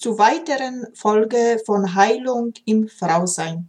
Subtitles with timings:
[0.00, 3.68] zu weiteren Folge von Heilung im Frausein.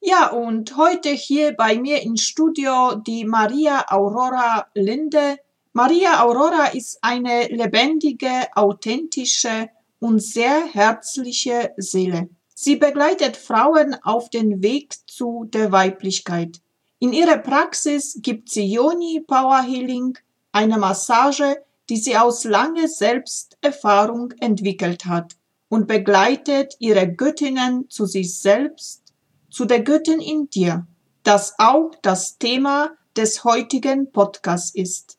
[0.00, 5.38] Ja, und heute hier bei mir im Studio die Maria Aurora Linde.
[5.72, 12.28] Maria Aurora ist eine lebendige, authentische und sehr herzliche Seele.
[12.54, 16.60] Sie begleitet Frauen auf den Weg zu der Weiblichkeit.
[17.00, 20.16] In ihrer Praxis gibt sie Yoni Power Healing,
[20.52, 21.56] eine Massage,
[21.88, 25.34] die sie aus langer Selbsterfahrung entwickelt hat
[25.68, 29.02] und begleitet ihre Göttinnen zu sich selbst,
[29.50, 30.86] zu der Göttin in dir,
[31.22, 35.18] das auch das Thema des heutigen Podcasts ist.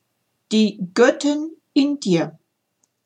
[0.52, 2.38] Die Göttin in dir.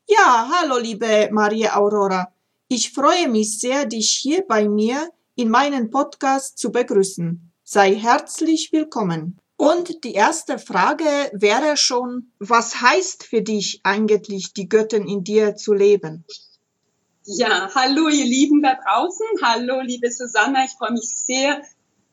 [0.08, 2.32] Ja, hallo liebe Maria Aurora.
[2.68, 7.52] Ich freue mich sehr, dich hier bei mir in meinem Podcast zu begrüßen.
[7.64, 9.38] Sei herzlich willkommen.
[9.56, 15.56] Und die erste Frage wäre schon, was heißt für dich eigentlich die Göttin in dir
[15.56, 16.24] zu leben?
[17.24, 19.24] Ja, hallo ihr Lieben da draußen.
[19.42, 21.62] Hallo liebe Susanna, ich freue mich sehr,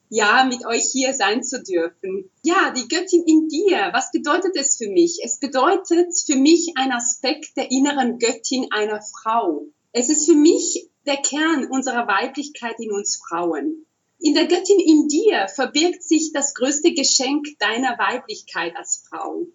[0.09, 2.29] ja, mit euch hier sein zu dürfen.
[2.43, 5.19] Ja, die Göttin in dir, was bedeutet es für mich?
[5.23, 9.65] Es bedeutet für mich ein Aspekt der inneren Göttin einer Frau.
[9.93, 13.87] Es ist für mich der Kern unserer Weiblichkeit in uns Frauen.
[14.19, 19.47] In der Göttin in dir verbirgt sich das größte Geschenk deiner Weiblichkeit als Frau.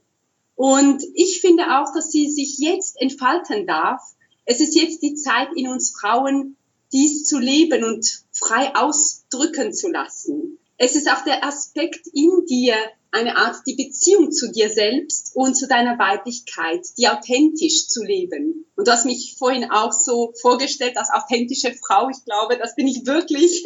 [0.56, 4.02] Und ich finde auch, dass sie sich jetzt entfalten darf.
[4.44, 6.56] Es ist jetzt die Zeit in uns Frauen,
[6.92, 10.58] dies zu leben und frei ausdrücken zu lassen.
[10.76, 12.74] Es ist auch der Aspekt in dir,
[13.14, 18.66] eine Art die Beziehung zu dir selbst und zu deiner Weiblichkeit, die authentisch zu leben.
[18.74, 22.08] Und du hast mich vorhin auch so vorgestellt als authentische Frau.
[22.10, 23.62] Ich glaube, das bin ich wirklich.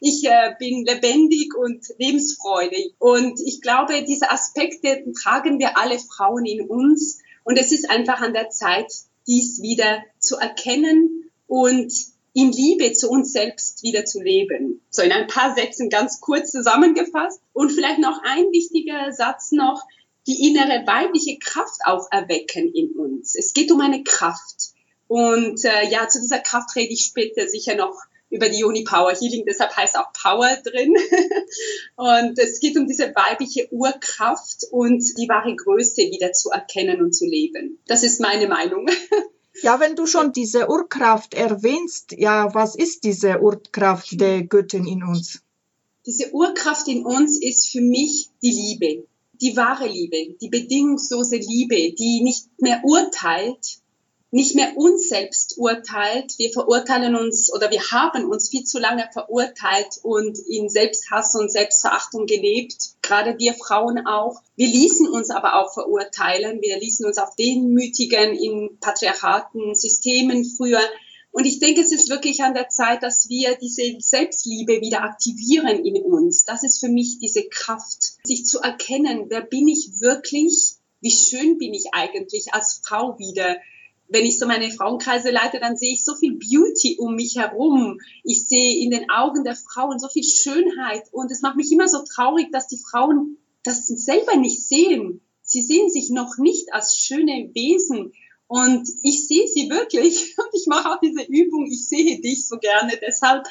[0.00, 2.94] Ich äh, bin lebendig und lebensfreudig.
[2.98, 7.18] Und ich glaube, diese Aspekte tragen wir alle Frauen in uns.
[7.44, 8.90] Und es ist einfach an der Zeit,
[9.26, 11.92] dies wieder zu erkennen und
[12.36, 14.82] in Liebe zu uns selbst wieder zu leben.
[14.90, 17.40] So in ein paar Sätzen ganz kurz zusammengefasst.
[17.54, 19.82] Und vielleicht noch ein wichtiger Satz noch,
[20.26, 23.34] die innere weibliche Kraft auch erwecken in uns.
[23.36, 24.72] Es geht um eine Kraft.
[25.08, 27.96] Und äh, ja, zu dieser Kraft rede ich später sicher noch
[28.30, 30.94] über die Yoni Power Healing, deshalb heißt auch Power drin.
[31.96, 37.14] und es geht um diese weibliche Urkraft und die wahre Größe wieder zu erkennen und
[37.14, 37.78] zu leben.
[37.86, 38.86] Das ist meine Meinung.
[39.62, 45.02] Ja, wenn du schon diese Urkraft erwähnst, ja, was ist diese Urkraft der Göttin in
[45.02, 45.40] uns?
[46.04, 49.06] Diese Urkraft in uns ist für mich die Liebe,
[49.40, 53.78] die wahre Liebe, die bedingungslose Liebe, die nicht mehr urteilt,
[54.36, 56.34] nicht mehr uns selbst urteilt.
[56.36, 61.50] Wir verurteilen uns oder wir haben uns viel zu lange verurteilt und in Selbsthass und
[61.50, 62.96] Selbstverachtung gelebt.
[63.00, 64.42] Gerade wir Frauen auch.
[64.54, 66.60] Wir ließen uns aber auch verurteilen.
[66.60, 70.82] Wir ließen uns auch demütigen in Patriarchaten, Systemen früher.
[71.32, 75.82] Und ich denke, es ist wirklich an der Zeit, dass wir diese Selbstliebe wieder aktivieren
[75.82, 76.44] in uns.
[76.44, 80.74] Das ist für mich diese Kraft, sich zu erkennen, wer bin ich wirklich?
[81.00, 83.56] Wie schön bin ich eigentlich als Frau wieder?
[84.08, 87.98] Wenn ich so meine Frauenkreise leite, dann sehe ich so viel Beauty um mich herum.
[88.22, 91.88] Ich sehe in den Augen der Frauen so viel Schönheit und es macht mich immer
[91.88, 95.20] so traurig, dass die Frauen das selber nicht sehen.
[95.42, 98.12] Sie sehen sich noch nicht als schöne Wesen.
[98.48, 102.58] Und ich sehe sie wirklich und ich mache auch diese Übung, ich sehe dich so
[102.58, 102.92] gerne.
[103.00, 103.46] Deshalb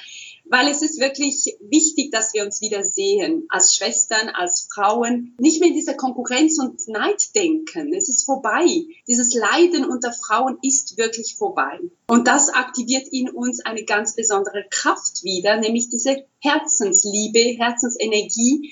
[0.47, 5.59] weil es ist wirklich wichtig, dass wir uns wieder sehen, als Schwestern, als Frauen, nicht
[5.59, 7.94] mehr in dieser Konkurrenz und Neid denken.
[7.94, 8.68] Es ist vorbei.
[9.07, 11.80] Dieses Leiden unter Frauen ist wirklich vorbei.
[12.07, 18.71] Und das aktiviert in uns eine ganz besondere Kraft wieder, nämlich diese Herzensliebe, Herzensenergie.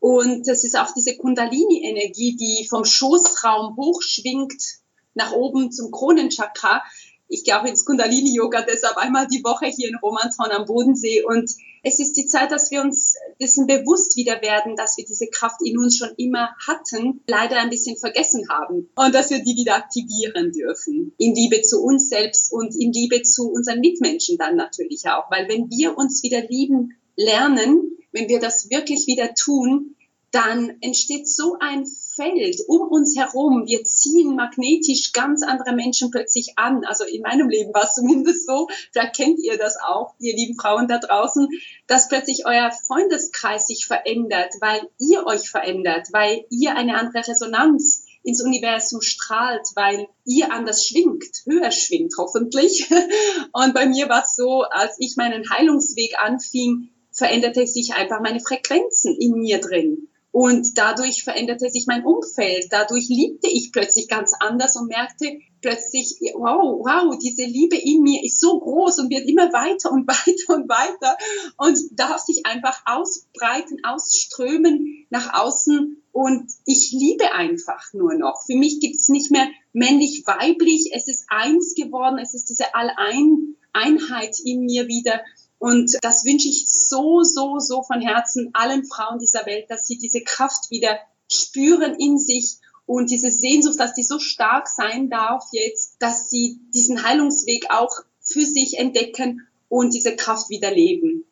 [0.00, 4.81] Und das ist auch diese Kundalini-Energie, die vom Schoßraum hochschwingt
[5.14, 6.82] nach oben zum Kronenchakra.
[7.28, 11.50] Ich gehe auch ins Kundalini-Yoga deshalb einmal die Woche hier in Romanshorn am Bodensee und
[11.84, 15.60] es ist die Zeit, dass wir uns dessen bewusst wieder werden, dass wir diese Kraft
[15.64, 19.74] in uns schon immer hatten, leider ein bisschen vergessen haben und dass wir die wieder
[19.74, 21.12] aktivieren dürfen.
[21.18, 25.28] In Liebe zu uns selbst und in Liebe zu unseren Mitmenschen dann natürlich auch.
[25.30, 29.96] Weil wenn wir uns wieder lieben lernen, wenn wir das wirklich wieder tun,
[30.30, 33.64] dann entsteht so ein Feld um uns herum.
[33.66, 36.84] Wir ziehen magnetisch ganz andere Menschen plötzlich an.
[36.84, 38.68] Also in meinem Leben war es zumindest so.
[38.92, 41.48] Vielleicht kennt ihr das auch, ihr lieben Frauen da draußen,
[41.86, 48.04] dass plötzlich euer Freundeskreis sich verändert, weil ihr euch verändert, weil ihr eine andere Resonanz
[48.22, 52.88] ins Universum strahlt, weil ihr anders schwingt, höher schwingt hoffentlich.
[53.52, 58.40] Und bei mir war es so, als ich meinen Heilungsweg anfing, veränderte sich einfach meine
[58.40, 60.08] Frequenzen in mir drin.
[60.32, 62.68] Und dadurch veränderte sich mein Umfeld.
[62.70, 68.24] Dadurch liebte ich plötzlich ganz anders und merkte plötzlich, wow, wow, diese Liebe in mir
[68.24, 71.16] ist so groß und wird immer weiter und weiter und weiter
[71.58, 76.02] und darf sich einfach ausbreiten, ausströmen nach außen.
[76.12, 78.42] Und ich liebe einfach nur noch.
[78.44, 80.90] Für mich gibt es nicht mehr männlich-weiblich.
[80.92, 82.18] Es ist eins geworden.
[82.18, 85.20] Es ist diese Alleinheit in mir wieder.
[85.62, 89.96] Und das wünsche ich so, so, so von Herzen allen Frauen dieser Welt, dass sie
[89.96, 90.98] diese Kraft wieder
[91.30, 96.58] spüren in sich und diese Sehnsucht, dass die so stark sein darf jetzt, dass sie
[96.74, 101.26] diesen Heilungsweg auch für sich entdecken und diese Kraft wieder leben.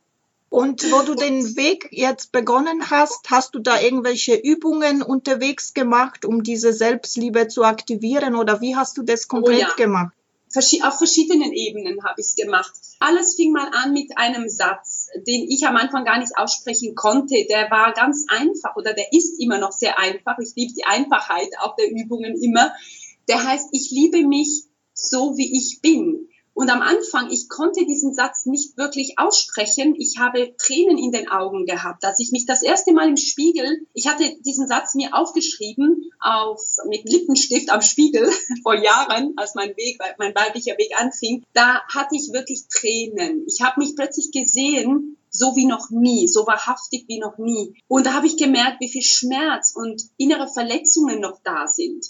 [0.49, 6.25] Und wo du den Weg jetzt begonnen hast, hast du da irgendwelche Übungen unterwegs gemacht,
[6.25, 9.75] um diese Selbstliebe zu aktivieren oder wie hast du das konkret oh ja.
[9.75, 10.15] gemacht?
[10.83, 12.73] Auf verschiedenen Ebenen habe ich es gemacht.
[12.99, 17.47] Alles fing mal an mit einem Satz, den ich am Anfang gar nicht aussprechen konnte.
[17.49, 20.39] Der war ganz einfach oder der ist immer noch sehr einfach.
[20.39, 22.73] Ich liebe die Einfachheit auch der Übungen immer.
[23.29, 26.29] Der heißt, ich liebe mich so, wie ich bin.
[26.53, 29.95] Und am Anfang, ich konnte diesen Satz nicht wirklich aussprechen.
[29.99, 33.87] Ich habe Tränen in den Augen gehabt, als ich mich das erste Mal im Spiegel,
[33.95, 38.31] ich hatte diesen Satz mir aufgeschrieben auf, mit Lippenstift am Spiegel
[38.63, 41.45] vor Jahren, als mein Weg, mein weiblicher Weg anfing.
[41.55, 43.45] Da hatte ich wirklich Tränen.
[43.47, 47.81] Ich habe mich plötzlich gesehen, so wie noch nie, so wahrhaftig wie noch nie.
[47.89, 52.07] Und da habe ich gemerkt, wie viel Schmerz und innere Verletzungen noch da sind.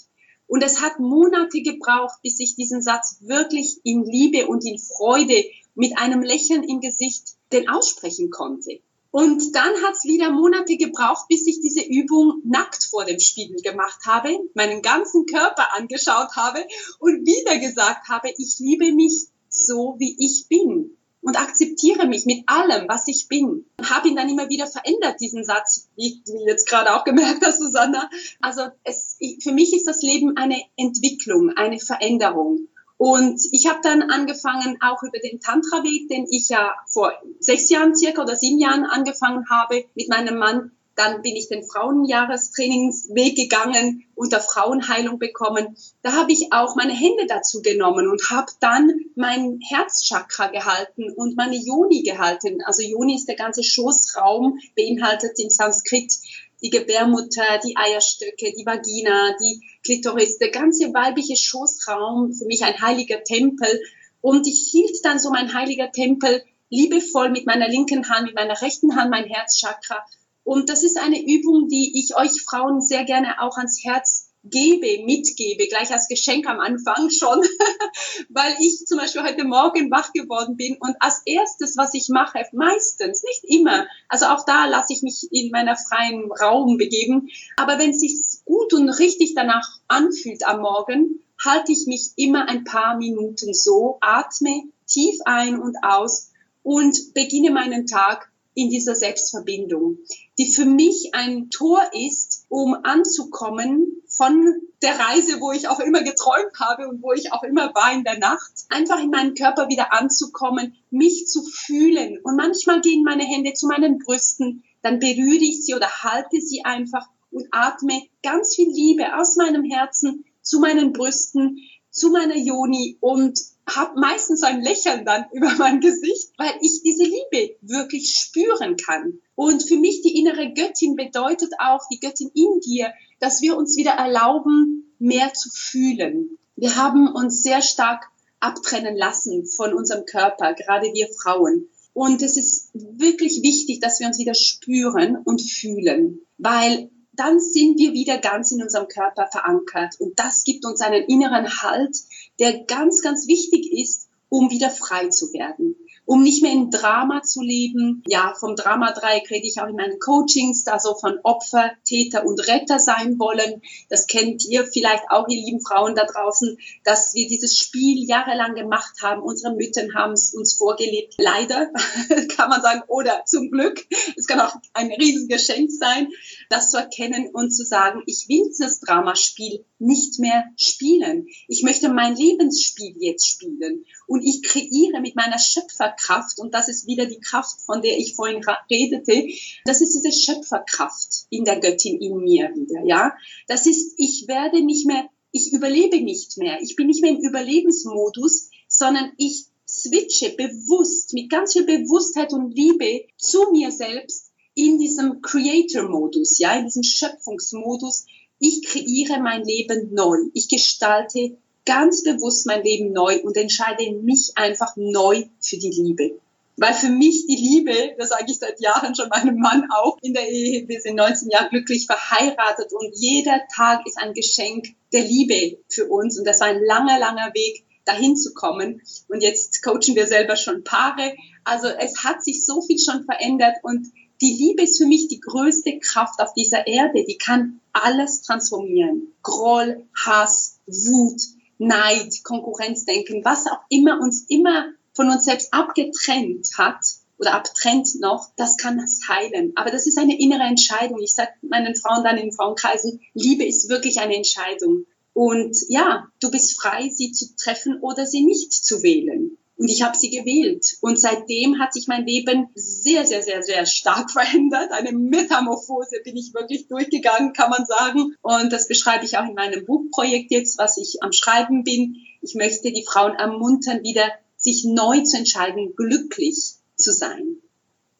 [0.51, 5.45] Und es hat Monate gebraucht, bis ich diesen Satz wirklich in Liebe und in Freude
[5.75, 8.81] mit einem Lächeln im Gesicht den aussprechen konnte.
[9.11, 13.61] Und dann hat es wieder Monate gebraucht, bis ich diese Übung nackt vor dem Spiegel
[13.61, 16.65] gemacht habe, meinen ganzen Körper angeschaut habe
[16.99, 22.43] und wieder gesagt habe, ich liebe mich so, wie ich bin und akzeptiere mich mit
[22.47, 23.65] allem, was ich bin.
[23.83, 27.59] Habe ihn dann immer wieder verändert, diesen Satz, wie du jetzt gerade auch gemerkt hast,
[27.59, 28.09] Susanna.
[28.41, 32.67] Also es, für mich ist das Leben eine Entwicklung, eine Veränderung.
[32.97, 37.95] Und ich habe dann angefangen, auch über den Tantra-Weg, den ich ja vor sechs Jahren
[37.95, 44.05] circa oder sieben Jahren angefangen habe, mit meinem Mann dann bin ich den Frauenjahrestrainingsweg gegangen,
[44.15, 45.77] unter Frauenheilung bekommen.
[46.01, 51.37] Da habe ich auch meine Hände dazu genommen und habe dann mein Herzchakra gehalten und
[51.37, 52.61] meine Yoni gehalten.
[52.65, 56.13] Also Yoni ist der ganze Schoßraum, beinhaltet im Sanskrit
[56.61, 62.79] die Gebärmutter, die Eierstöcke, die Vagina, die Klitoris, der ganze weibliche Schoßraum, für mich ein
[62.79, 63.81] heiliger Tempel.
[64.21, 68.61] Und ich hielt dann so mein heiliger Tempel liebevoll mit meiner linken Hand, mit meiner
[68.61, 70.05] rechten Hand mein Herzchakra
[70.51, 75.01] und das ist eine Übung, die ich euch Frauen sehr gerne auch ans Herz gebe,
[75.05, 77.39] mitgebe, gleich als Geschenk am Anfang schon,
[78.29, 82.43] weil ich zum Beispiel heute Morgen wach geworden bin und als erstes, was ich mache,
[82.51, 87.79] meistens, nicht immer, also auch da lasse ich mich in meiner freien Raum begeben, aber
[87.79, 92.65] wenn es sich gut und richtig danach anfühlt am Morgen, halte ich mich immer ein
[92.65, 96.31] paar Minuten so, atme tief ein und aus
[96.61, 99.99] und beginne meinen Tag in dieser Selbstverbindung,
[100.37, 106.01] die für mich ein Tor ist, um anzukommen von der Reise, wo ich auch immer
[106.01, 109.69] geträumt habe und wo ich auch immer war in der Nacht, einfach in meinen Körper
[109.69, 112.19] wieder anzukommen, mich zu fühlen.
[112.23, 116.65] Und manchmal gehen meine Hände zu meinen Brüsten, dann berühre ich sie oder halte sie
[116.65, 121.59] einfach und atme ganz viel Liebe aus meinem Herzen zu meinen Brüsten,
[121.91, 127.03] zu meiner Joni und habe meistens ein Lächeln dann über mein Gesicht, weil ich diese
[127.03, 129.19] Liebe wirklich spüren kann.
[129.35, 133.77] Und für mich die innere Göttin bedeutet auch die Göttin in dir, dass wir uns
[133.77, 136.37] wieder erlauben, mehr zu fühlen.
[136.55, 138.05] Wir haben uns sehr stark
[138.39, 141.69] abtrennen lassen von unserem Körper, gerade wir Frauen.
[141.93, 146.89] Und es ist wirklich wichtig, dass wir uns wieder spüren und fühlen, weil
[147.21, 149.93] dann sind wir wieder ganz in unserem Körper verankert.
[149.99, 151.95] Und das gibt uns einen inneren Halt,
[152.39, 157.21] der ganz, ganz wichtig ist, um wieder frei zu werden um nicht mehr in Drama
[157.21, 158.03] zu leben.
[158.07, 162.47] Ja, vom Drama-Dreieck rede ich auch in meinen Coachings, da so von Opfer, Täter und
[162.47, 163.61] Retter sein wollen.
[163.89, 168.55] Das kennt ihr vielleicht auch, ihr lieben Frauen da draußen, dass wir dieses Spiel jahrelang
[168.55, 169.21] gemacht haben.
[169.21, 171.15] Unsere Mütter haben es uns vorgelebt.
[171.17, 171.71] Leider,
[172.35, 173.85] kann man sagen, oder zum Glück.
[174.17, 176.09] Es kann auch ein Riesengeschenk sein,
[176.49, 181.27] das zu erkennen und zu sagen, ich will dieses Dramaspiel nicht mehr spielen.
[181.47, 183.85] Ich möchte mein Lebensspiel jetzt spielen.
[184.07, 187.97] Und ich kreiere mit meiner Schöpfer Schöpferkraft, und das ist wieder die Kraft, von der
[187.97, 189.27] ich vorhin redete,
[189.65, 193.13] das ist diese Schöpferkraft in der Göttin in mir wieder, ja.
[193.47, 197.21] Das ist, ich werde nicht mehr, ich überlebe nicht mehr, ich bin nicht mehr im
[197.21, 204.77] Überlebensmodus, sondern ich switche bewusst, mit ganz viel Bewusstheit und Liebe zu mir selbst in
[204.77, 208.05] diesem Creator-Modus, ja, in diesem Schöpfungsmodus.
[208.37, 210.17] Ich kreiere mein Leben neu.
[210.33, 216.19] Ich gestalte ganz bewusst mein Leben neu und entscheide mich einfach neu für die Liebe.
[216.57, 220.13] Weil für mich die Liebe, das sage ich seit Jahren schon meinem Mann auch in
[220.13, 225.01] der Ehe, wir sind 19 Jahre glücklich verheiratet und jeder Tag ist ein Geschenk der
[225.01, 229.63] Liebe für uns und das war ein langer, langer Weg dahin zu kommen und jetzt
[229.63, 231.15] coachen wir selber schon Paare.
[231.43, 233.87] Also es hat sich so viel schon verändert und
[234.21, 237.03] die Liebe ist für mich die größte Kraft auf dieser Erde.
[237.05, 239.13] Die kann alles transformieren.
[239.23, 241.21] Groll, Hass, Wut,
[241.61, 246.79] Neid, Konkurrenzdenken, was auch immer uns immer von uns selbst abgetrennt hat
[247.19, 249.53] oder abtrennt noch, das kann das heilen.
[249.55, 250.99] Aber das ist eine innere Entscheidung.
[251.01, 254.85] Ich sage meinen Frauen dann in Frauenkreisen, Liebe ist wirklich eine Entscheidung.
[255.13, 259.37] Und ja, du bist frei, sie zu treffen oder sie nicht zu wählen.
[259.61, 260.77] Und ich habe sie gewählt.
[260.81, 264.71] Und seitdem hat sich mein Leben sehr, sehr, sehr, sehr stark verändert.
[264.71, 268.15] Eine Metamorphose bin ich wirklich durchgegangen, kann man sagen.
[268.23, 271.97] Und das beschreibe ich auch in meinem Buchprojekt jetzt, was ich am Schreiben bin.
[272.23, 277.35] Ich möchte die Frauen ermuntern, wieder sich neu zu entscheiden, glücklich zu sein.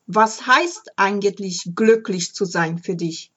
[0.08, 3.30] Was heißt eigentlich glücklich zu sein für dich?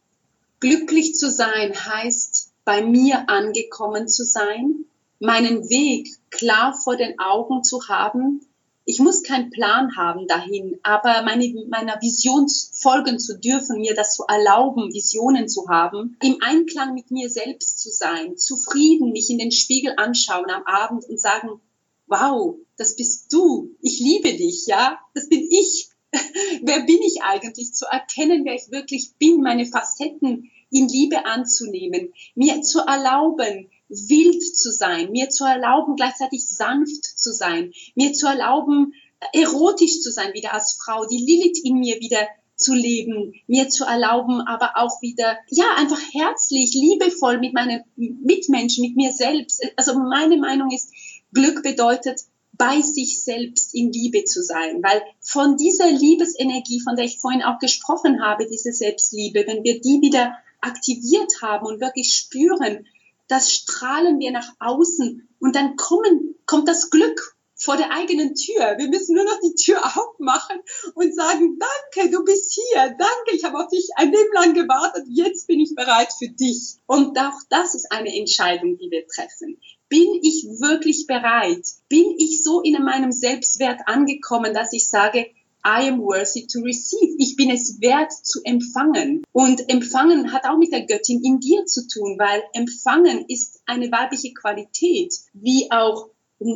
[0.60, 4.86] Glücklich zu sein heißt, bei mir angekommen zu sein,
[5.18, 8.46] meinen Weg klar vor den Augen zu haben.
[8.86, 14.14] Ich muss keinen Plan haben dahin, aber meine, meiner Vision folgen zu dürfen, mir das
[14.14, 19.38] zu erlauben, Visionen zu haben, im Einklang mit mir selbst zu sein, zufrieden mich in
[19.38, 21.60] den Spiegel anschauen am Abend und sagen,
[22.06, 25.88] wow, das bist du, ich liebe dich, ja, das bin ich.
[26.62, 27.72] wer bin ich eigentlich?
[27.72, 34.42] Zu erkennen, wer ich wirklich bin, meine Facetten in Liebe anzunehmen, mir zu erlauben, wild
[34.42, 38.94] zu sein, mir zu erlauben, gleichzeitig sanft zu sein, mir zu erlauben,
[39.32, 42.26] erotisch zu sein wieder als Frau, die Lilith in mir wieder
[42.56, 48.86] zu leben, mir zu erlauben, aber auch wieder, ja, einfach herzlich, liebevoll mit meinen Mitmenschen,
[48.86, 49.62] mit mir selbst.
[49.76, 50.90] Also meine Meinung ist,
[51.32, 52.20] Glück bedeutet,
[52.56, 57.42] bei sich selbst in Liebe zu sein, weil von dieser Liebesenergie, von der ich vorhin
[57.42, 62.86] auch gesprochen habe, diese Selbstliebe, wenn wir die wieder aktiviert haben und wirklich spüren,
[63.28, 68.76] das strahlen wir nach außen und dann kommen, kommt das Glück vor der eigenen Tür.
[68.78, 70.60] Wir müssen nur noch die Tür aufmachen
[70.94, 75.04] und sagen, danke, du bist hier, danke, ich habe auf dich ein Leben lang gewartet,
[75.08, 76.76] jetzt bin ich bereit für dich.
[76.86, 79.60] Und auch das ist eine Entscheidung, die wir treffen.
[79.88, 81.64] Bin ich wirklich bereit?
[81.88, 85.26] Bin ich so in meinem Selbstwert angekommen, dass ich sage,
[85.66, 87.16] I am worthy to receive.
[87.18, 89.24] Ich bin es wert zu empfangen.
[89.32, 93.90] Und empfangen hat auch mit der Göttin in dir zu tun, weil empfangen ist eine
[93.90, 96.10] weibliche Qualität, wie auch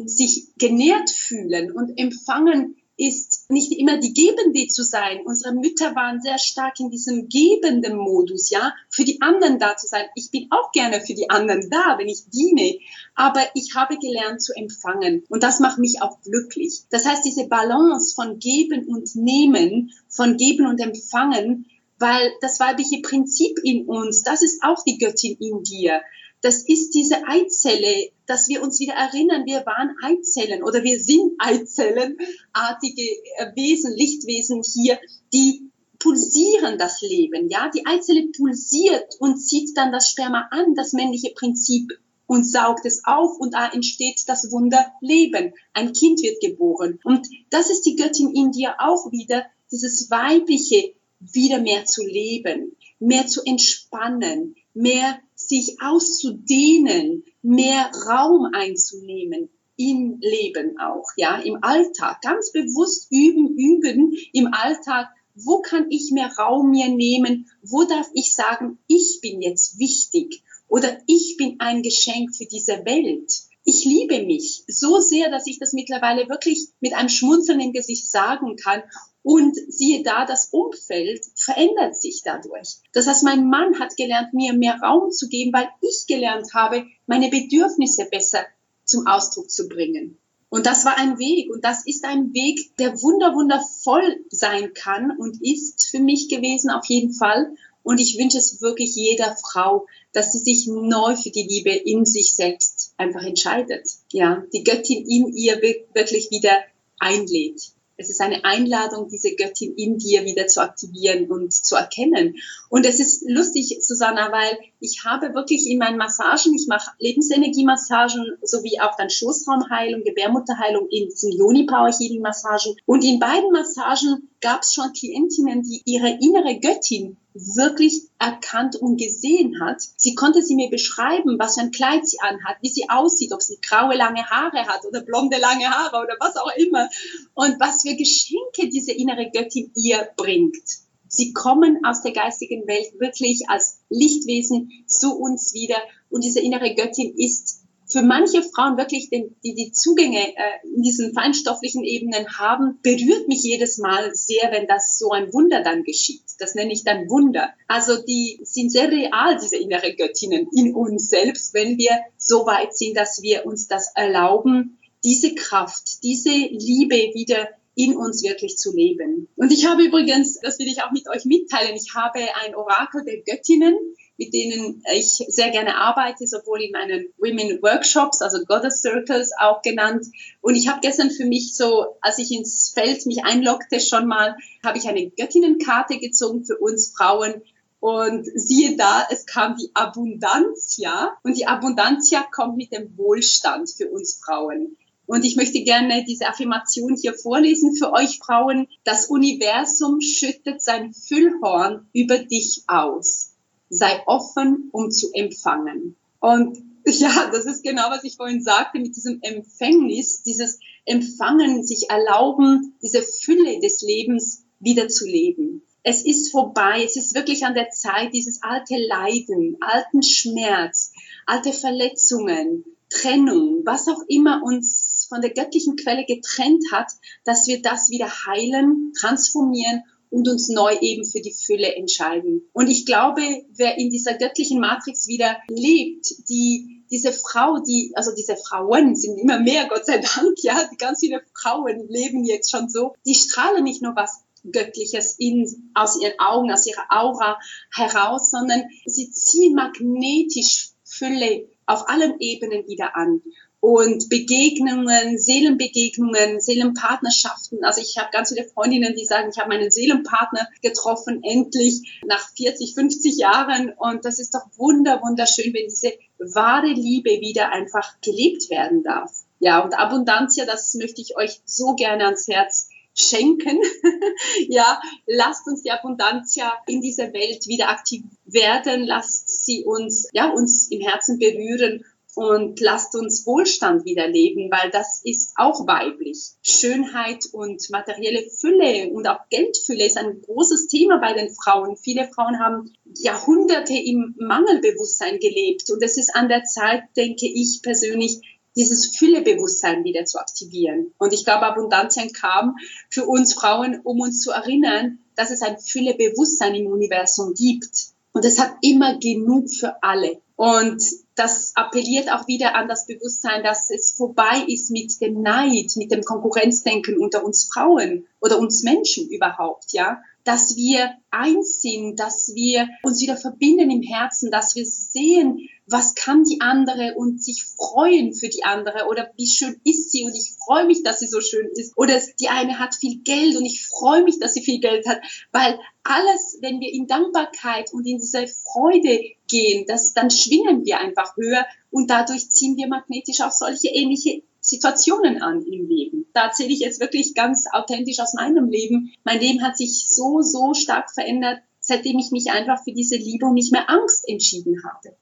[0.04, 5.20] sich genährt fühlen und empfangen ist nicht immer die Gebende zu sein.
[5.24, 9.86] Unsere Mütter waren sehr stark in diesem gebenden Modus, ja, für die anderen da zu
[9.86, 10.04] sein.
[10.16, 12.78] Ich bin auch gerne für die anderen da, wenn ich diene,
[13.14, 16.82] aber ich habe gelernt zu empfangen und das macht mich auch glücklich.
[16.90, 21.66] Das heißt, diese Balance von Geben und Nehmen, von Geben und Empfangen,
[22.00, 26.02] weil das weibliche Prinzip in uns, das ist auch die Göttin in dir
[26.40, 31.32] das ist diese Eizelle, dass wir uns wieder erinnern, wir waren Eizellen oder wir sind
[31.38, 34.98] Eizellenartige äh, Wesen, Lichtwesen hier,
[35.32, 37.70] die pulsieren das Leben, ja.
[37.74, 41.92] Die Eizelle pulsiert und zieht dann das Sperma an, das männliche Prinzip
[42.26, 45.54] und saugt es auf und da entsteht das Wunder Leben.
[45.72, 47.00] Ein Kind wird geboren.
[47.02, 52.76] Und das ist die Göttin in dir auch wieder, dieses weibliche wieder mehr zu leben,
[53.00, 62.20] mehr zu entspannen, mehr sich auszudehnen, mehr Raum einzunehmen im Leben auch, ja, im Alltag,
[62.22, 65.08] ganz bewusst üben, üben im Alltag
[65.44, 67.48] wo kann ich mehr Raum mir nehmen?
[67.62, 72.84] Wo darf ich sagen, ich bin jetzt wichtig oder ich bin ein Geschenk für diese
[72.84, 73.30] Welt?
[73.70, 78.10] Ich liebe mich so sehr, dass ich das mittlerweile wirklich mit einem Schmunzeln im Gesicht
[78.10, 78.82] sagen kann.
[79.22, 82.76] Und siehe da, das Umfeld verändert sich dadurch.
[82.94, 86.86] Das heißt, mein Mann hat gelernt, mir mehr Raum zu geben, weil ich gelernt habe,
[87.04, 88.46] meine Bedürfnisse besser
[88.86, 90.16] zum Ausdruck zu bringen.
[90.48, 95.10] Und das war ein Weg und das ist ein Weg, der wunder wundervoll sein kann
[95.10, 97.52] und ist für mich gewesen auf jeden Fall.
[97.82, 102.04] Und ich wünsche es wirklich jeder Frau, dass sie sich neu für die Liebe in
[102.04, 103.88] sich selbst einfach entscheidet.
[104.10, 105.60] Ja, die Göttin in ihr
[105.94, 106.56] wirklich wieder
[106.98, 107.72] einlädt.
[108.00, 112.36] Es ist eine Einladung, diese Göttin in dir wieder zu aktivieren und zu erkennen.
[112.68, 118.38] Und es ist lustig, Susanna, weil ich habe wirklich in meinen Massagen, ich mache Lebensenergiemassagen
[118.42, 122.76] sowie auch dann Schoßraumheilung, Gebärmutterheilung in diesen Yoni Power Healing Massagen.
[122.86, 128.96] Und in beiden Massagen gab es schon Klientinnen, die ihre innere Göttin wirklich erkannt und
[128.96, 129.82] gesehen hat.
[129.96, 133.42] Sie konnte sie mir beschreiben, was für ein Kleid sie anhat, wie sie aussieht, ob
[133.42, 136.88] sie graue lange Haare hat oder blonde lange Haare oder was auch immer
[137.34, 140.87] und was für Geschenke diese innere Göttin ihr bringt.
[141.08, 145.76] Sie kommen aus der geistigen Welt wirklich als Lichtwesen zu uns wieder
[146.10, 151.14] und diese innere Göttin ist für manche Frauen wirklich, die die Zugänge äh, in diesen
[151.14, 156.22] feinstofflichen Ebenen haben, berührt mich jedes Mal sehr, wenn das so ein Wunder dann geschieht.
[156.38, 157.48] Das nenne ich dann Wunder.
[157.66, 162.76] Also die sind sehr real, diese innere Göttinnen in uns selbst, wenn wir so weit
[162.76, 167.48] sind, dass wir uns das erlauben, diese Kraft, diese Liebe wieder
[167.78, 169.28] in uns wirklich zu leben.
[169.36, 173.04] Und ich habe übrigens, das will ich auch mit euch mitteilen, ich habe ein Orakel
[173.04, 173.76] der Göttinnen,
[174.16, 179.62] mit denen ich sehr gerne arbeite, sowohl in meinen Women Workshops, also Goddess Circles auch
[179.62, 180.06] genannt.
[180.40, 184.34] Und ich habe gestern für mich so, als ich ins Feld mich einloggte, schon mal,
[184.66, 187.42] habe ich eine Göttinnenkarte gezogen für uns Frauen.
[187.78, 191.16] Und siehe da, es kam die Abundantia.
[191.22, 194.76] Und die Abundantia kommt mit dem Wohlstand für uns Frauen.
[195.08, 198.68] Und ich möchte gerne diese Affirmation hier vorlesen für euch Frauen.
[198.84, 203.32] Das Universum schüttet sein Füllhorn über dich aus
[203.70, 205.96] sei offen, um zu empfangen.
[206.20, 211.90] Und ja, das ist genau, was ich vorhin sagte mit diesem Empfängnis, dieses Empfangen, sich
[211.90, 215.62] erlauben, diese Fülle des Lebens wieder zu leben.
[215.82, 220.92] Es ist vorbei, es ist wirklich an der Zeit, dieses alte Leiden, alten Schmerz,
[221.26, 226.90] alte Verletzungen, Trennung, was auch immer uns von der göttlichen Quelle getrennt hat,
[227.24, 232.48] dass wir das wieder heilen, transformieren und uns neu eben für die Fülle entscheiden.
[232.52, 233.22] Und ich glaube,
[233.54, 239.18] wer in dieser göttlichen Matrix wieder lebt, die diese Frau, die, also diese Frauen sind
[239.18, 243.64] immer mehr, Gott sei Dank, ja, ganz viele Frauen leben jetzt schon so, die strahlen
[243.64, 247.38] nicht nur was Göttliches in, aus ihren Augen, aus ihrer Aura
[247.74, 253.20] heraus, sondern sie ziehen magnetisch Fülle auf allen Ebenen wieder an
[253.60, 257.64] und Begegnungen, Seelenbegegnungen, Seelenpartnerschaften.
[257.64, 262.28] Also ich habe ganz viele Freundinnen, die sagen, ich habe meinen Seelenpartner getroffen, endlich nach
[262.36, 263.72] 40, 50 Jahren.
[263.76, 269.10] Und das ist doch wunder, wunderschön, wenn diese wahre Liebe wieder einfach gelebt werden darf.
[269.40, 273.58] Ja, und Abundantia, das möchte ich euch so gerne ans Herz schenken.
[274.48, 278.84] ja, lasst uns die Abundantia in dieser Welt wieder aktiv werden.
[278.84, 284.70] Lasst sie uns, ja, uns im Herzen berühren und lasst uns Wohlstand wieder leben, weil
[284.70, 286.30] das ist auch weiblich.
[286.42, 291.76] Schönheit und materielle Fülle und auch Geldfülle ist ein großes Thema bei den Frauen.
[291.76, 297.60] Viele Frauen haben Jahrhunderte im Mangelbewusstsein gelebt und es ist an der Zeit, denke ich
[297.62, 298.20] persönlich,
[298.56, 300.92] dieses Füllebewusstsein wieder zu aktivieren.
[300.98, 302.56] Und ich glaube, Abundantien kam
[302.90, 307.92] für uns Frauen, um uns zu erinnern, dass es ein Füllebewusstsein im Universum gibt.
[308.12, 310.20] Und es hat immer genug für alle.
[310.38, 310.80] Und
[311.16, 315.90] das appelliert auch wieder an das Bewusstsein, dass es vorbei ist mit dem Neid, mit
[315.90, 320.00] dem Konkurrenzdenken unter uns Frauen oder uns Menschen überhaupt, ja.
[320.28, 325.94] Dass wir eins sind, dass wir uns wieder verbinden im Herzen, dass wir sehen, was
[325.94, 330.14] kann die andere und sich freuen für die andere oder wie schön ist sie und
[330.14, 331.72] ich freue mich, dass sie so schön ist.
[331.76, 335.00] Oder die eine hat viel Geld und ich freue mich, dass sie viel Geld hat,
[335.32, 340.78] weil alles, wenn wir in Dankbarkeit und in diese Freude gehen, das, dann schwingen wir
[340.78, 346.06] einfach höher und dadurch ziehen wir magnetisch auch solche ähnliche Situationen an im Leben.
[346.12, 348.92] Da erzähle ich jetzt wirklich ganz authentisch aus meinem Leben.
[349.04, 353.26] Mein Leben hat sich so, so stark verändert, seitdem ich mich einfach für diese Liebe
[353.26, 354.96] und nicht mehr Angst entschieden habe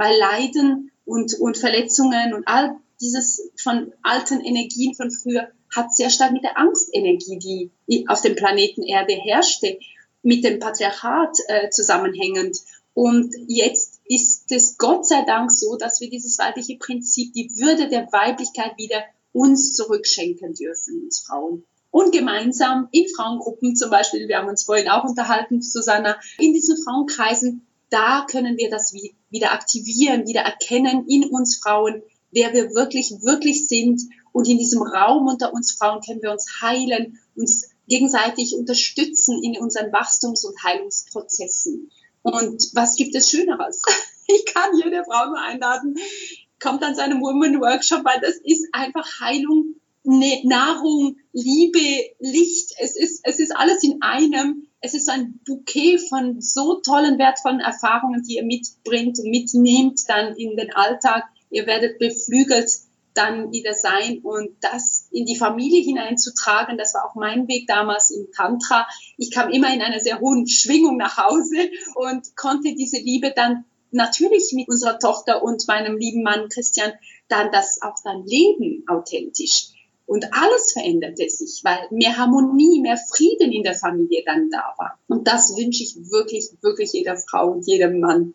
[0.00, 6.08] weil Leiden und, und Verletzungen und all dieses von alten Energien von früher hat sehr
[6.08, 9.78] stark mit der Angstenergie, die auf dem Planeten Erde herrschte,
[10.22, 12.58] mit dem Patriarchat äh, zusammenhängend.
[13.02, 17.88] Und jetzt ist es Gott sei Dank so, dass wir dieses weibliche Prinzip, die Würde
[17.88, 21.64] der Weiblichkeit wieder uns zurückschenken dürfen, uns Frauen.
[21.90, 26.76] Und gemeinsam in Frauengruppen zum Beispiel, wir haben uns vorhin auch unterhalten, Susanna, in diesen
[26.76, 28.92] Frauenkreisen, da können wir das
[29.30, 34.02] wieder aktivieren, wieder erkennen in uns Frauen, wer wir wirklich, wirklich sind.
[34.32, 39.58] Und in diesem Raum unter uns Frauen können wir uns heilen, uns gegenseitig unterstützen in
[39.58, 41.90] unseren Wachstums- und Heilungsprozessen.
[42.22, 43.82] Und was gibt es Schöneres?
[44.32, 45.98] Ich kann jede Frau nur einladen,
[46.60, 52.72] kommt an seinem Woman Workshop, weil das ist einfach Heilung, Nahrung, Liebe, Licht.
[52.78, 54.68] Es ist, es ist alles in einem.
[54.80, 60.56] Es ist ein Bouquet von so tollen, wertvollen Erfahrungen, die ihr mitbringt, mitnehmt dann in
[60.56, 61.24] den Alltag.
[61.50, 62.70] Ihr werdet beflügelt
[63.20, 68.10] dann wieder sein und das in die Familie hineinzutragen, das war auch mein Weg damals
[68.10, 68.86] im Tantra.
[69.18, 73.64] Ich kam immer in einer sehr hohen Schwingung nach Hause und konnte diese Liebe dann
[73.90, 76.92] natürlich mit unserer Tochter und meinem lieben Mann Christian
[77.28, 79.68] dann das auch dann leben authentisch.
[80.06, 84.98] Und alles veränderte sich, weil mehr Harmonie, mehr Frieden in der Familie dann da war.
[85.06, 88.34] Und das wünsche ich wirklich, wirklich jeder Frau und jedem Mann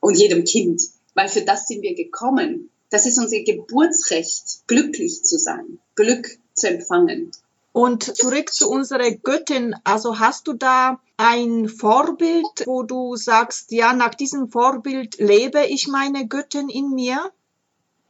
[0.00, 0.80] und jedem Kind,
[1.14, 2.70] weil für das sind wir gekommen.
[2.92, 7.32] Das ist unser Geburtsrecht, glücklich zu sein, Glück zu empfangen.
[7.72, 9.74] Und zurück zu unserer Göttin.
[9.82, 15.88] Also hast du da ein Vorbild, wo du sagst, ja, nach diesem Vorbild lebe ich
[15.88, 17.32] meine Göttin in mir?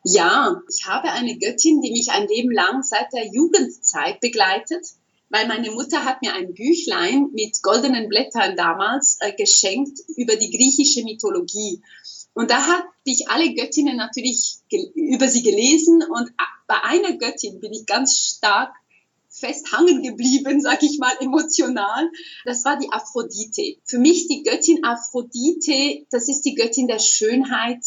[0.03, 4.85] Ja, ich habe eine Göttin, die mich ein Leben lang seit der Jugendzeit begleitet,
[5.31, 10.51] weil meine Mutter hat mir ein Büchlein mit goldenen Blättern damals äh, geschenkt über die
[10.51, 11.81] griechische Mythologie.
[12.35, 14.59] Und da habe ich alle Göttinnen natürlich
[14.95, 16.33] über sie gelesen und
[16.67, 18.73] bei einer Göttin bin ich ganz stark
[19.29, 22.11] festhangen geblieben, sag ich mal, emotional.
[22.45, 23.77] Das war die Aphrodite.
[23.85, 27.83] Für mich die Göttin Aphrodite, das ist die Göttin der Schönheit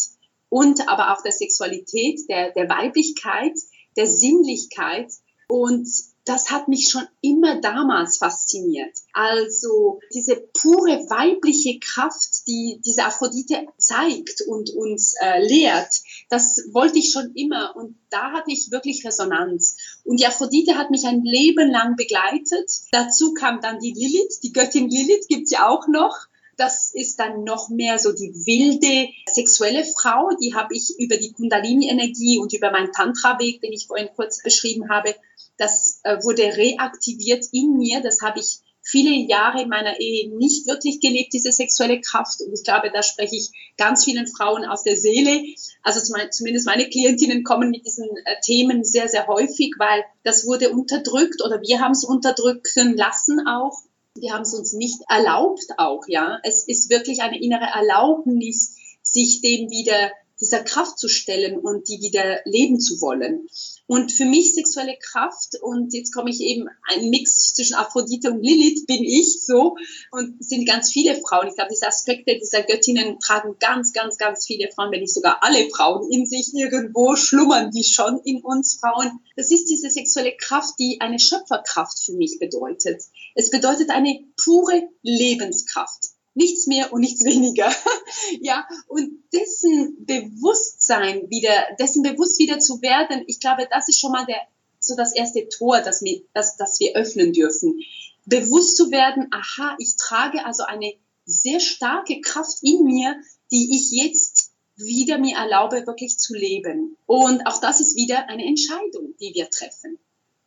[0.48, 3.54] und aber auch der Sexualität, der, der Weiblichkeit,
[3.96, 5.12] der Sinnlichkeit.
[5.48, 5.88] Und
[6.26, 8.92] das hat mich schon immer damals fasziniert.
[9.12, 15.88] Also diese pure weibliche Kraft, die diese Aphrodite zeigt und uns äh, lehrt,
[16.28, 19.76] das wollte ich schon immer und da hatte ich wirklich Resonanz.
[20.04, 22.70] Und die Aphrodite hat mich ein Leben lang begleitet.
[22.90, 26.26] Dazu kam dann die Lilith, die Göttin Lilith gibt's ja auch noch.
[26.56, 30.30] Das ist dann noch mehr so die wilde sexuelle Frau.
[30.40, 34.88] Die habe ich über die Kundalini-Energie und über meinen Tantra-Weg, den ich vorhin kurz beschrieben
[34.88, 35.14] habe,
[35.58, 38.00] das äh, wurde reaktiviert in mir.
[38.00, 42.40] Das habe ich viele Jahre in meiner Ehe nicht wirklich gelebt, diese sexuelle Kraft.
[42.40, 45.42] Und ich glaube, da spreche ich ganz vielen Frauen aus der Seele.
[45.82, 50.70] Also zumindest meine Klientinnen kommen mit diesen äh, Themen sehr, sehr häufig, weil das wurde
[50.70, 53.76] unterdrückt oder wir haben es unterdrücken lassen auch.
[54.20, 56.38] Wir haben es uns nicht erlaubt auch, ja.
[56.42, 62.00] Es ist wirklich eine innere Erlaubnis, sich dem wieder dieser Kraft zu stellen und die
[62.00, 63.48] wieder leben zu wollen.
[63.86, 68.42] Und für mich sexuelle Kraft, und jetzt komme ich eben, ein Mix zwischen Aphrodite und
[68.42, 69.76] Lilith bin ich so,
[70.10, 71.48] und sind ganz viele Frauen.
[71.48, 75.42] Ich glaube, diese Aspekte dieser Göttinnen tragen ganz, ganz, ganz viele Frauen, wenn nicht sogar
[75.42, 79.20] alle Frauen in sich irgendwo schlummern, die schon in uns Frauen.
[79.36, 83.02] Das ist diese sexuelle Kraft, die eine Schöpferkraft für mich bedeutet.
[83.34, 87.70] Es bedeutet eine pure Lebenskraft nichts mehr und nichts weniger.
[88.40, 94.12] ja, und dessen Bewusstsein wieder, dessen bewusst wieder zu werden, ich glaube, das ist schon
[94.12, 94.40] mal der,
[94.78, 97.80] so das erste Tor, das wir, das, das wir öffnen dürfen.
[98.26, 100.92] Bewusst zu werden, aha, ich trage also eine
[101.24, 103.16] sehr starke Kraft in mir,
[103.50, 106.96] die ich jetzt wieder mir erlaube, wirklich zu leben.
[107.06, 109.98] Und auch das ist wieder eine Entscheidung, die wir treffen.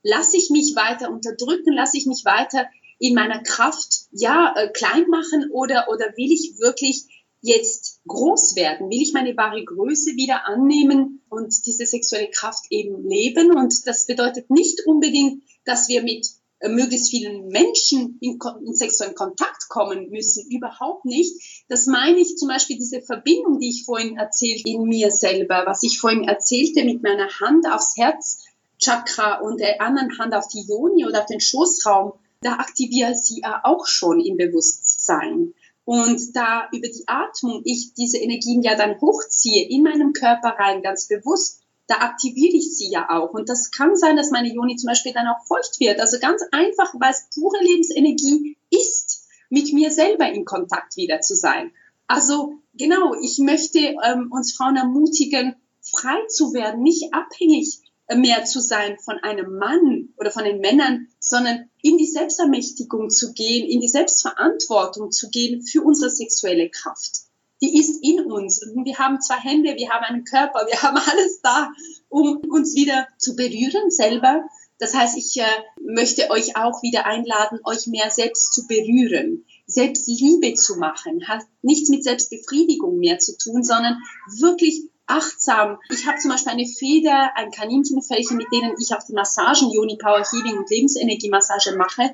[0.04, 2.67] Lasse ich mich weiter unterdrücken, lasse ich mich weiter
[2.99, 7.05] in meiner Kraft ja äh, klein machen oder oder will ich wirklich
[7.41, 8.89] jetzt groß werden?
[8.89, 13.55] Will ich meine wahre Größe wieder annehmen und diese sexuelle Kraft eben leben?
[13.55, 16.27] Und das bedeutet nicht unbedingt, dass wir mit
[16.59, 20.49] äh, möglichst vielen Menschen in, in, sexuellen Kontakt kommen müssen.
[20.51, 21.63] Überhaupt nicht.
[21.69, 25.83] Das meine ich zum Beispiel diese Verbindung, die ich vorhin erzählte in mir selber, was
[25.83, 31.05] ich vorhin erzählte mit meiner Hand aufs Herzchakra und der anderen Hand auf die Yoni
[31.05, 35.54] oder auf den Schoßraum da aktiviere sie auch schon im Bewusstsein.
[35.86, 40.82] Und da über die Atmung ich diese Energien ja dann hochziehe in meinem Körper rein,
[40.82, 43.34] ganz bewusst, da aktiviere ich sie ja auch.
[43.34, 45.99] Und das kann sein, dass meine Joni zum Beispiel dann auch feucht wird.
[45.99, 51.36] Also ganz einfach, weil es pure Lebensenergie ist, mit mir selber in Kontakt wieder zu
[51.36, 51.71] sein.
[52.06, 57.80] Also genau, ich möchte ähm, uns Frauen ermutigen, frei zu werden, nicht abhängig
[58.15, 63.34] mehr zu sein von einem Mann oder von den Männern, sondern in die Selbstermächtigung zu
[63.34, 67.22] gehen, in die Selbstverantwortung zu gehen für unsere sexuelle Kraft.
[67.62, 68.63] Die ist in uns.
[68.63, 71.72] Und wir haben zwei Hände, wir haben einen Körper, wir haben alles da,
[72.08, 74.45] um uns wieder zu berühren selber.
[74.80, 75.45] Das heißt, ich äh,
[75.82, 81.28] möchte euch auch wieder einladen, euch mehr selbst zu berühren, Selbstliebe zu machen.
[81.28, 83.98] Hat nichts mit Selbstbefriedigung mehr zu tun, sondern
[84.38, 85.80] wirklich achtsam.
[85.89, 89.98] Ich habe zum Beispiel eine Feder, ein Kaninchenfellchen, mit denen ich auch die Massagen, Yoni
[89.98, 92.13] Power Healing und Lebensenergie-Massage mache.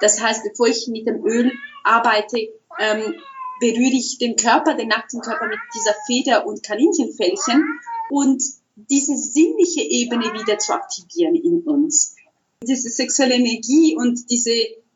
[0.00, 1.52] Das heißt, bevor ich mit dem Öl
[1.84, 3.14] arbeite, ähm,
[3.60, 7.64] berühre ich den Körper, den nackten Körper mit dieser Feder und Kaninchenfellchen
[8.10, 8.42] und
[8.76, 12.16] diese sinnliche Ebene wieder zu aktivieren in uns.
[12.62, 14.54] Diese sexuelle Energie und diese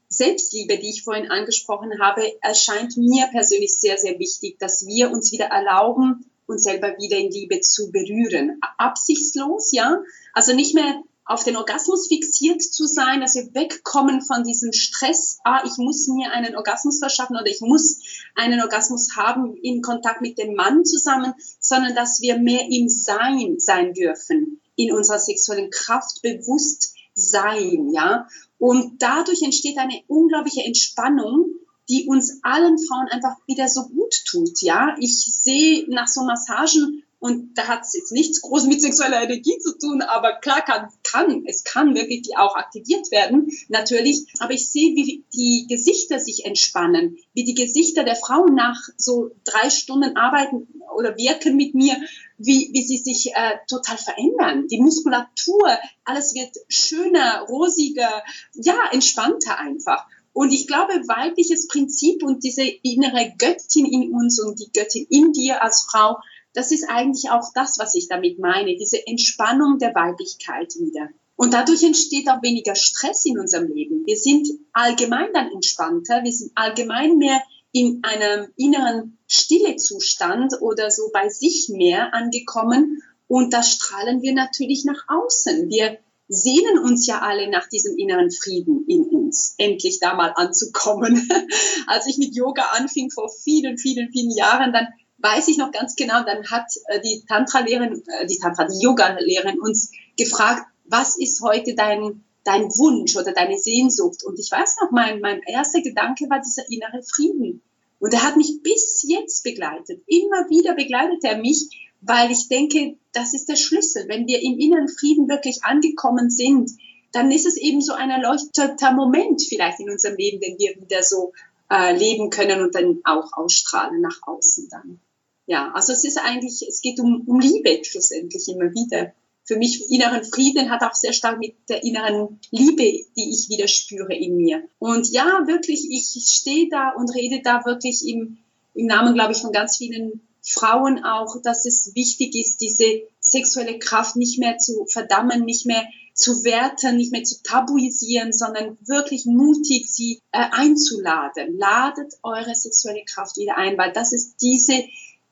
[0.09, 5.33] Selbstliebe, die ich vorhin angesprochen habe, erscheint mir persönlich sehr, sehr wichtig, dass wir uns
[5.33, 8.59] wieder erlauben, uns selber wieder in Liebe zu berühren.
[8.79, 10.03] Absichtslos, ja.
[10.33, 15.39] Also nicht mehr auf den Orgasmus fixiert zu sein, dass wir wegkommen von diesem Stress,
[15.45, 18.01] ah, ich muss mir einen Orgasmus verschaffen oder ich muss
[18.35, 23.57] einen Orgasmus haben in Kontakt mit dem Mann zusammen, sondern dass wir mehr im Sein
[23.59, 28.27] sein dürfen, in unserer sexuellen Kraft bewusst sein, ja.
[28.59, 31.51] Und dadurch entsteht eine unglaubliche Entspannung,
[31.89, 34.63] die uns allen Frauen einfach wieder so gut tut.
[34.63, 39.23] Ja, ich sehe nach so Massagen und da hat es jetzt nichts groß mit sexueller
[39.23, 44.27] Energie zu tun, aber klar kann, kann, es kann wirklich auch aktiviert werden, natürlich.
[44.39, 49.33] Aber ich sehe, wie die Gesichter sich entspannen, wie die Gesichter der Frauen nach so
[49.45, 51.97] drei Stunden arbeiten oder wirken mit mir,
[52.39, 54.69] wie, wie sie sich äh, total verändern.
[54.69, 58.23] Die Muskulatur, alles wird schöner, rosiger,
[58.55, 60.07] ja, entspannter einfach.
[60.39, 65.33] Und ich glaube, weibliches Prinzip und diese innere Göttin in uns und die Göttin in
[65.33, 66.19] dir als Frau,
[66.53, 71.09] das ist eigentlich auch das, was ich damit meine, diese Entspannung der Weiblichkeit wieder.
[71.35, 74.07] Und dadurch entsteht auch weniger Stress in unserem Leben.
[74.07, 81.11] Wir sind allgemein dann entspannter, wir sind allgemein mehr in einem inneren Stillezustand oder so
[81.13, 83.03] bei sich mehr angekommen.
[83.27, 85.69] Und das strahlen wir natürlich nach außen.
[85.69, 85.99] Wir
[86.29, 91.29] sehnen uns ja alle nach diesem inneren Frieden in uns, endlich da mal anzukommen.
[91.87, 94.89] Als ich mit Yoga anfing vor vielen, vielen, vielen Jahren, dann
[95.19, 99.59] weiß ich noch ganz genau, dann hat äh, die Tantra-Lehrerin, äh, die Tantra, die Yoga-Lehrerin
[99.59, 104.23] uns gefragt, was ist heute dein, dein Wunsch oder deine Sehnsucht?
[104.23, 107.63] Und ich weiß noch, mein, mein erster Gedanke war dieser innere Frieden.
[108.01, 110.03] Und er hat mich bis jetzt begleitet.
[110.07, 114.07] Immer wieder begleitet er mich, weil ich denke, das ist der Schlüssel.
[114.09, 116.71] Wenn wir im inneren Frieden wirklich angekommen sind,
[117.13, 121.03] dann ist es eben so ein erleuchteter Moment vielleicht in unserem Leben, den wir wieder
[121.03, 121.33] so
[121.71, 125.01] äh, leben können und dann auch ausstrahlen nach außen dann.
[125.47, 129.15] Ja, also es ist eigentlich, es geht um, um Liebe schlussendlich immer wieder.
[129.45, 133.67] Für mich inneren Frieden hat auch sehr stark mit der inneren Liebe, die ich wieder
[133.67, 134.63] spüre in mir.
[134.79, 138.37] Und ja, wirklich, ich stehe da und rede da wirklich im,
[138.75, 143.79] im Namen, glaube ich, von ganz vielen Frauen auch, dass es wichtig ist, diese sexuelle
[143.79, 145.85] Kraft nicht mehr zu verdammen, nicht mehr
[146.15, 151.57] zu werten, nicht mehr zu tabuisieren, sondern wirklich mutig sie äh, einzuladen.
[151.59, 154.85] Ladet eure sexuelle Kraft wieder ein, weil das ist diese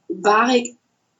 [0.08, 0.62] wahre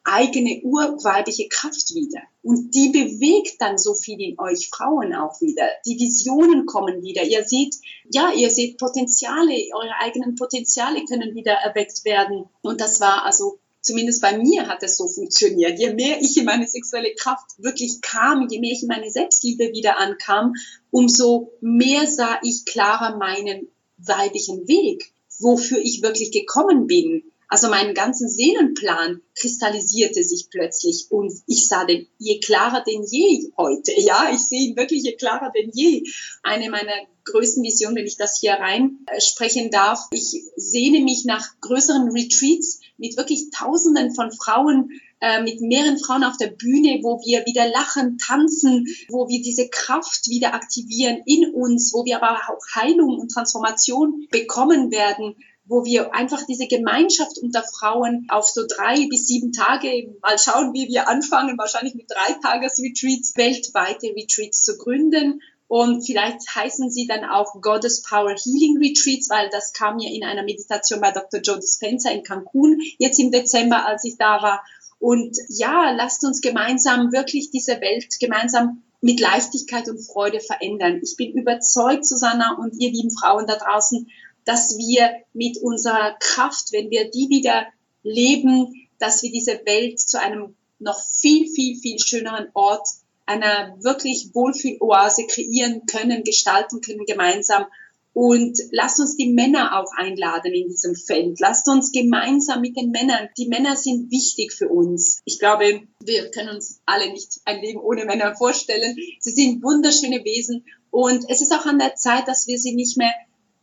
[0.07, 2.21] eigene urweibliche Kraft wieder.
[2.43, 5.69] Und die bewegt dann so viel in euch Frauen auch wieder.
[5.85, 7.25] Die Visionen kommen wieder.
[7.25, 7.75] Ihr seht,
[8.09, 12.45] ja, ihr seht Potenziale, eure eigenen Potenziale können wieder erweckt werden.
[12.63, 15.79] Und das war also zumindest bei mir hat es so funktioniert.
[15.79, 19.72] Je mehr ich in meine sexuelle Kraft wirklich kam, je mehr ich in meine Selbstliebe
[19.72, 20.55] wieder ankam,
[20.90, 23.68] umso mehr sah ich klarer meinen
[23.99, 27.33] weiblichen Weg, wofür ich wirklich gekommen bin.
[27.49, 33.53] Also mein ganzen Seelenplan kristallisierte sich plötzlich und ich sah den je klarer denn je
[33.57, 33.93] heute.
[34.01, 36.03] Ja, ich sehe ihn wirklich je klarer denn je.
[36.43, 36.93] Eine meiner
[37.25, 40.01] größten Visionen, wenn ich das hier rein sprechen darf.
[40.11, 46.25] Ich sehne mich nach größeren Retreats mit wirklich Tausenden von Frauen, äh, mit mehreren Frauen
[46.25, 51.53] auf der Bühne, wo wir wieder lachen, tanzen, wo wir diese Kraft wieder aktivieren in
[51.53, 55.37] uns, wo wir aber auch Heilung und Transformation bekommen werden
[55.68, 60.72] wo wir einfach diese Gemeinschaft unter Frauen auf so drei bis sieben Tage, mal schauen,
[60.72, 65.42] wie wir anfangen, wahrscheinlich mit drei Tages-Retreats, weltweite Retreats zu gründen.
[65.68, 70.24] Und vielleicht heißen sie dann auch Goddess Power Healing Retreats, weil das kam mir in
[70.24, 71.40] einer Meditation bei Dr.
[71.40, 74.64] Joe Dispenza in Cancun jetzt im Dezember, als ich da war.
[75.00, 81.00] Und ja, lasst uns gemeinsam wirklich diese Welt gemeinsam mit Leichtigkeit und Freude verändern.
[81.02, 84.09] Ich bin überzeugt, Susanna und ihr lieben Frauen da draußen,
[84.47, 87.67] dass wir mit unserer Kraft, wenn wir die wieder
[88.03, 92.89] leben, dass wir diese Welt zu einem noch viel, viel, viel schöneren Ort,
[93.27, 97.67] einer wirklich Wohlfühloase kreieren können, gestalten können gemeinsam.
[98.13, 101.39] Und lasst uns die Männer auch einladen in diesem Feld.
[101.39, 105.21] Lasst uns gemeinsam mit den Männern, die Männer sind wichtig für uns.
[105.27, 108.97] Ich glaube, wir können uns alle nicht ein Leben ohne Männer vorstellen.
[109.21, 110.65] Sie sind wunderschöne Wesen.
[110.91, 113.13] Und es ist auch an der Zeit, dass wir sie nicht mehr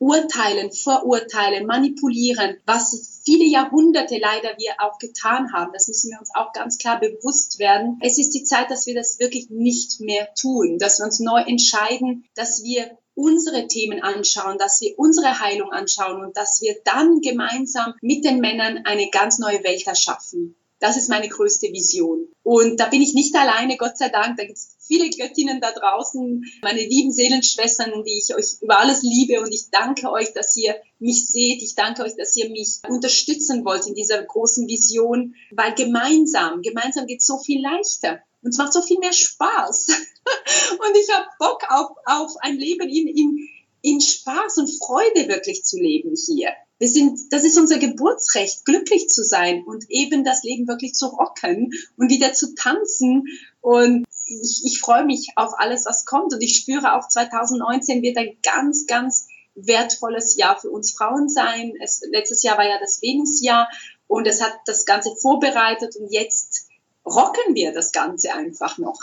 [0.04, 5.72] urteilen, verurteilen, manipulieren, was viele Jahrhunderte leider wir auch getan haben.
[5.72, 8.00] Das müssen wir uns auch ganz klar bewusst werden.
[8.02, 11.42] Es ist die Zeit, dass wir das wirklich nicht mehr tun, dass wir uns neu
[11.42, 17.22] entscheiden, dass wir unsere Themen anschauen, dass wir unsere Heilung anschauen und dass wir dann
[17.22, 20.56] gemeinsam mit den Männern eine ganz neue Welt erschaffen.
[20.84, 22.28] Das ist meine größte Vision.
[22.44, 24.36] Und da bin ich nicht alleine, Gott sei Dank.
[24.36, 29.02] Da gibt es viele Göttinnen da draußen, meine lieben Seelenschwestern, die ich euch über alles
[29.02, 29.40] liebe.
[29.40, 31.62] Und ich danke euch, dass ihr mich seht.
[31.62, 37.08] Ich danke euch, dass ihr mich unterstützen wollt in dieser großen Vision, weil gemeinsam, gemeinsam
[37.08, 38.20] geht so viel leichter.
[38.42, 39.88] Und es macht so viel mehr Spaß.
[39.88, 43.50] und ich habe Bock auf, auf ein Leben in, in,
[43.82, 46.50] in Spaß und Freude wirklich zu leben hier.
[46.80, 51.08] Wir sind, das ist unser Geburtsrecht, glücklich zu sein und eben das Leben wirklich zu
[51.08, 53.28] rocken und wieder zu tanzen.
[53.62, 56.34] Und ich, ich freue mich auf alles, was kommt.
[56.34, 61.74] Und ich spüre auch 2019 wird ein ganz, ganz wertvolles Jahr für uns Frauen sein.
[61.82, 63.70] Es, letztes Jahr war ja das Venusjahr
[64.08, 66.68] und es hat das Ganze vorbereitet und jetzt
[67.06, 69.00] rocken wir das Ganze einfach noch.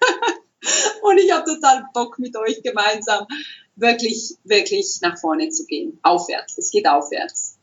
[1.02, 3.26] und ich habe total Bock mit euch gemeinsam
[3.76, 5.98] wirklich, wirklich nach vorne zu gehen.
[6.02, 6.58] Aufwärts.
[6.58, 7.56] Es geht aufwärts.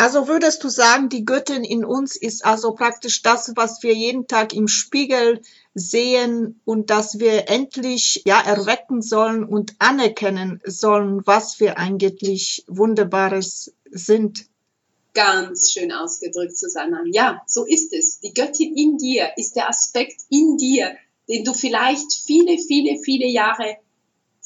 [0.00, 4.28] Also würdest du sagen, die Göttin in uns ist also praktisch das, was wir jeden
[4.28, 5.42] Tag im Spiegel
[5.74, 13.74] sehen und dass wir endlich ja erwecken sollen und anerkennen sollen, was wir eigentlich Wunderbares
[13.90, 14.46] sind.
[15.14, 17.02] Ganz schön ausgedrückt, Susanna.
[17.10, 18.20] Ja, so ist es.
[18.20, 20.96] Die Göttin in dir ist der Aspekt in dir,
[21.28, 23.78] den du vielleicht viele, viele, viele Jahre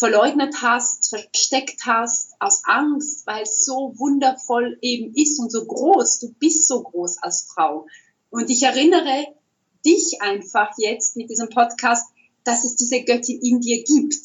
[0.03, 6.19] verleugnet hast, versteckt hast, aus Angst, weil es so wundervoll eben ist und so groß.
[6.19, 7.87] Du bist so groß als Frau.
[8.29, 9.29] Und ich erinnere
[9.87, 12.09] dich einfach jetzt mit diesem Podcast,
[12.43, 14.17] dass es diese Göttin in dir gibt.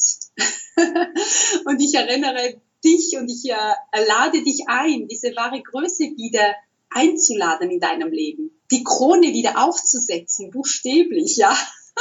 [1.65, 6.55] und ich erinnere dich und ich äh, lade dich ein, diese wahre Größe wieder
[6.89, 8.49] einzuladen in deinem Leben.
[8.71, 11.55] Die Krone wieder aufzusetzen, buchstäblich, ja.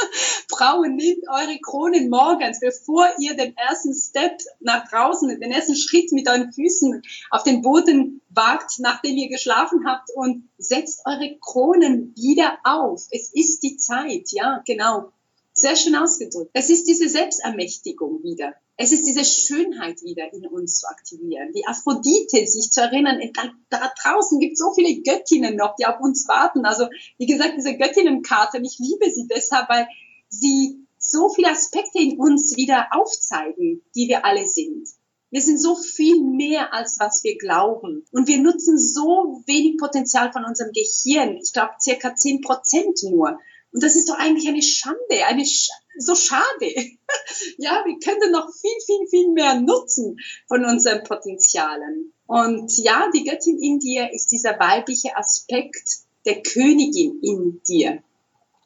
[0.49, 6.11] Frauen, nehmt eure Kronen morgens, bevor ihr den ersten Step nach draußen, den ersten Schritt
[6.11, 12.13] mit euren Füßen auf den Boden wagt, nachdem ihr geschlafen habt und setzt eure Kronen
[12.15, 13.03] wieder auf.
[13.11, 15.11] Es ist die Zeit, ja, genau.
[15.53, 16.51] Sehr schön ausgedrückt.
[16.53, 18.53] Es ist diese Selbstermächtigung wieder.
[18.79, 21.51] Es ist diese Schönheit wieder in uns zu aktivieren.
[21.51, 25.87] Die Aphrodite, sich zu erinnern, da, da draußen gibt es so viele Göttinnen noch, die
[25.87, 26.63] auf uns warten.
[26.63, 26.87] Also,
[27.17, 29.87] wie gesagt, diese Göttinnenkarte, ich liebe sie deshalb, weil
[30.29, 34.87] sie so viele Aspekte in uns wieder aufzeigen, die wir alle sind.
[35.29, 38.05] Wir sind so viel mehr, als was wir glauben.
[38.11, 41.37] Und wir nutzen so wenig Potenzial von unserem Gehirn.
[41.37, 43.39] Ich glaube, circa zehn Prozent nur.
[43.71, 46.45] Und das ist doch eigentlich eine Schande, eine Sch so schade.
[47.57, 52.13] ja, wir könnten noch viel, viel, viel mehr nutzen von unseren Potenzialen.
[52.27, 58.03] Und ja, die Göttin in dir ist dieser weibliche Aspekt der Königin in dir.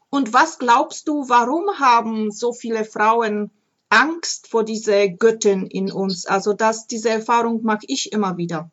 [0.09, 3.49] Und was glaubst du, warum haben so viele Frauen
[3.89, 6.25] Angst vor dieser Göttin in uns?
[6.25, 8.69] Also dass diese Erfahrung mag ich immer wieder.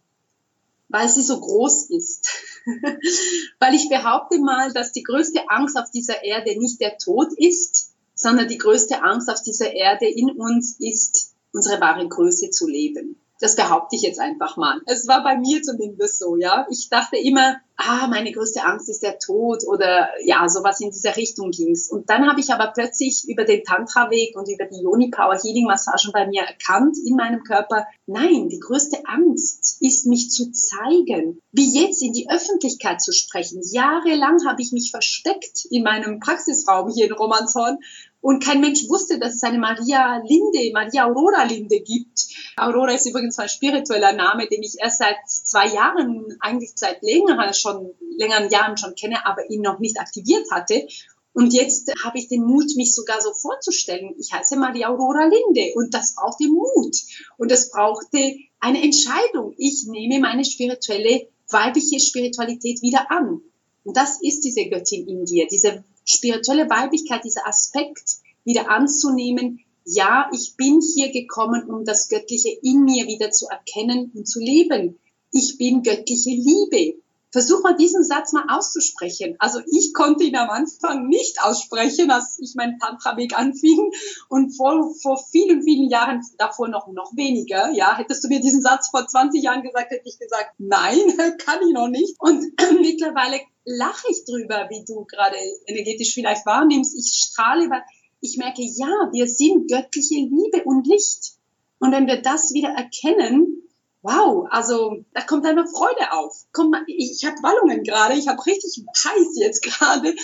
[0.89, 2.29] Weil sie so groß ist.
[3.59, 7.93] Weil ich behaupte mal, dass die größte Angst auf dieser Erde nicht der Tod ist,
[8.15, 13.21] sondern die größte Angst auf dieser Erde in uns ist, unsere wahre Größe zu leben.
[13.41, 14.81] Das behaupte ich jetzt einfach mal.
[14.87, 16.67] Es war bei mir zumindest so, ja.
[16.71, 21.17] Ich dachte immer, ah, meine größte Angst ist der Tod oder ja, sowas in dieser
[21.17, 21.91] Richtung ging's.
[21.91, 25.67] Und dann habe ich aber plötzlich über den Tantra-Weg und über die Yoni Power Healing
[25.67, 31.41] Massagen bei mir erkannt in meinem Körper, nein, die größte Angst ist, mich zu zeigen,
[31.53, 33.63] wie jetzt in die Öffentlichkeit zu sprechen.
[33.71, 37.79] Jahrelang habe ich mich versteckt in meinem Praxisraum hier in Romanshorn
[38.21, 42.27] und kein Mensch wusste, dass es eine Maria Linde, Maria Aurora Linde gibt.
[42.57, 47.55] Aurora ist übrigens ein spiritueller Name, den ich erst seit zwei Jahren, eigentlich seit längeren,
[47.55, 50.87] schon längeren Jahren schon kenne, aber ihn noch nicht aktiviert hatte.
[51.33, 54.17] Und jetzt habe ich den Mut, mich sogar so vorzustellen.
[54.19, 56.97] Ich heiße Maria Aurora Linde und das brauchte Mut.
[57.37, 59.55] Und es brauchte eine Entscheidung.
[59.57, 63.41] Ich nehme meine spirituelle, weibliche Spiritualität wieder an.
[63.85, 69.61] Und das ist diese Göttin in dir, diese spirituelle Weiblichkeit, dieser Aspekt wieder anzunehmen.
[69.85, 74.41] Ja, ich bin hier gekommen, um das Göttliche in mir wieder zu erkennen und zu
[74.41, 74.99] leben.
[75.33, 77.01] Ich bin göttliche Liebe.
[77.31, 79.37] Versuch mal diesen Satz mal auszusprechen.
[79.39, 83.93] Also ich konnte ihn am Anfang nicht aussprechen, als ich meinen Tantra-Weg anfing
[84.29, 87.71] und vor, vor vielen, vielen Jahren davor noch, noch weniger.
[87.73, 90.99] Ja, hättest du mir diesen Satz vor 20 Jahren gesagt, hätte ich gesagt, nein,
[91.39, 92.15] kann ich noch nicht.
[92.19, 92.41] Und
[92.81, 96.97] mittlerweile lache ich drüber, wie du gerade energetisch vielleicht wahrnimmst.
[96.99, 97.83] Ich strahle, weil
[98.21, 101.35] ich merke, ja, wir sind göttliche Liebe und Licht.
[101.79, 103.68] Und wenn wir das wieder erkennen,
[104.03, 106.35] wow, also da kommt einfach Freude auf.
[106.53, 110.15] Komm, ich habe Wallungen gerade, ich habe richtig heiß jetzt gerade,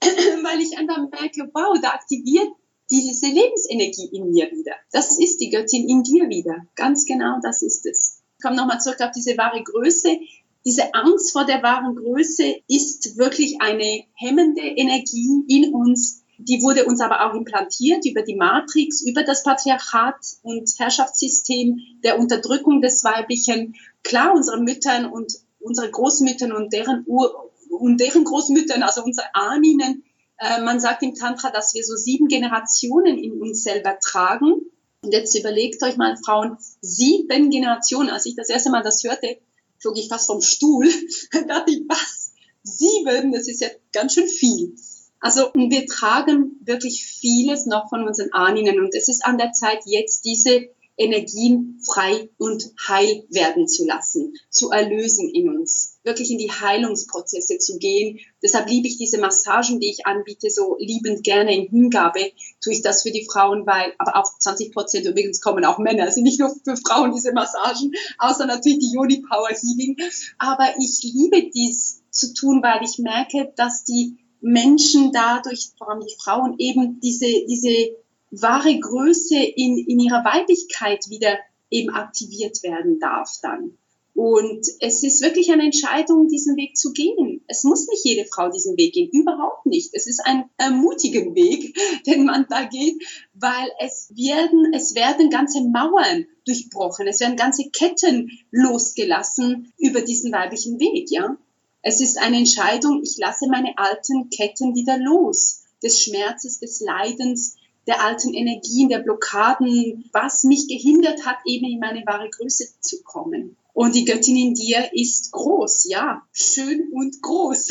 [0.00, 2.48] weil ich einfach merke, wow, da aktiviert
[2.90, 4.72] diese Lebensenergie in mir wieder.
[4.92, 6.66] Das ist die Göttin in dir wieder.
[6.74, 8.22] Ganz genau, das ist es.
[8.38, 10.18] Ich komme nochmal zurück auf diese wahre Größe.
[10.64, 16.86] Diese Angst vor der wahren Größe ist wirklich eine hemmende Energie in uns, die wurde
[16.86, 23.02] uns aber auch implantiert über die Matrix, über das Patriarchat und Herrschaftssystem der Unterdrückung des
[23.02, 23.74] Weiblichen.
[24.04, 30.04] Klar, unsere Müttern und unsere Großmüttern und deren Ur und deren Großmüttern, also unsere Ahnen,
[30.38, 34.62] äh, man sagt im Tantra, dass wir so sieben Generationen in uns selber tragen.
[35.02, 38.10] Und jetzt überlegt euch mal, Frauen, sieben Generationen.
[38.10, 39.38] Als ich das erste Mal das hörte,
[39.78, 40.88] flog ich fast vom Stuhl.
[41.32, 42.32] da dachte ich, was?
[42.62, 43.32] Sieben?
[43.32, 44.76] Das ist ja ganz schön viel.
[45.20, 49.80] Also wir tragen wirklich vieles noch von unseren Ahnen und es ist an der Zeit,
[49.84, 56.38] jetzt diese Energien frei und heil werden zu lassen, zu erlösen in uns, wirklich in
[56.38, 58.18] die Heilungsprozesse zu gehen.
[58.42, 62.82] Deshalb liebe ich diese Massagen, die ich anbiete, so liebend gerne in Hingabe, tue ich
[62.82, 66.40] das für die Frauen, weil, aber auch 20 Prozent übrigens kommen auch Männer, also nicht
[66.40, 69.96] nur für Frauen diese Massagen, außer natürlich die Yoni Power Healing.
[70.38, 76.00] Aber ich liebe dies zu tun, weil ich merke, dass die Menschen dadurch, vor allem
[76.00, 77.96] die Frauen, eben diese, diese
[78.30, 81.38] wahre Größe in, in ihrer Weiblichkeit wieder
[81.70, 83.76] eben aktiviert werden darf dann.
[84.14, 87.40] Und es ist wirklich eine Entscheidung, diesen Weg zu gehen.
[87.46, 89.90] Es muss nicht jede Frau diesen Weg gehen, überhaupt nicht.
[89.92, 93.00] Es ist ein ermutigen Weg, den man da geht,
[93.34, 100.32] weil es werden, es werden ganze Mauern durchbrochen, es werden ganze Ketten losgelassen über diesen
[100.32, 101.36] weiblichen Weg, ja.
[101.82, 107.56] Es ist eine Entscheidung, ich lasse meine alten Ketten wieder los, des Schmerzes, des Leidens,
[107.86, 113.02] der alten Energien, der Blockaden, was mich gehindert hat, eben in meine wahre Größe zu
[113.02, 113.56] kommen.
[113.72, 117.68] Und die Göttin in dir ist groß, ja, schön und groß.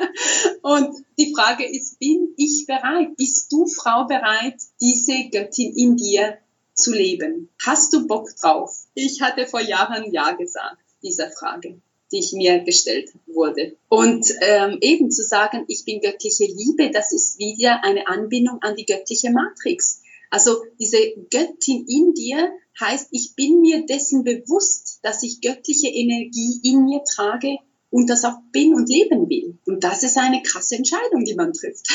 [0.62, 3.16] und die Frage ist, bin ich bereit?
[3.16, 6.36] Bist du, Frau, bereit, diese Göttin in dir
[6.74, 7.48] zu leben?
[7.64, 8.86] Hast du Bock drauf?
[8.94, 11.80] Ich hatte vor Jahren Ja gesagt, dieser Frage
[12.12, 13.76] die ich mir gestellt wurde.
[13.88, 18.76] Und ähm, eben zu sagen, ich bin göttliche Liebe, das ist wieder eine Anbindung an
[18.76, 20.02] die göttliche Matrix.
[20.30, 20.98] Also diese
[21.30, 22.50] Göttin in dir
[22.80, 27.58] heißt, ich bin mir dessen bewusst, dass ich göttliche Energie in mir trage
[27.90, 29.58] und das auch bin und leben will.
[29.64, 31.88] Und das ist eine krasse Entscheidung, die man trifft.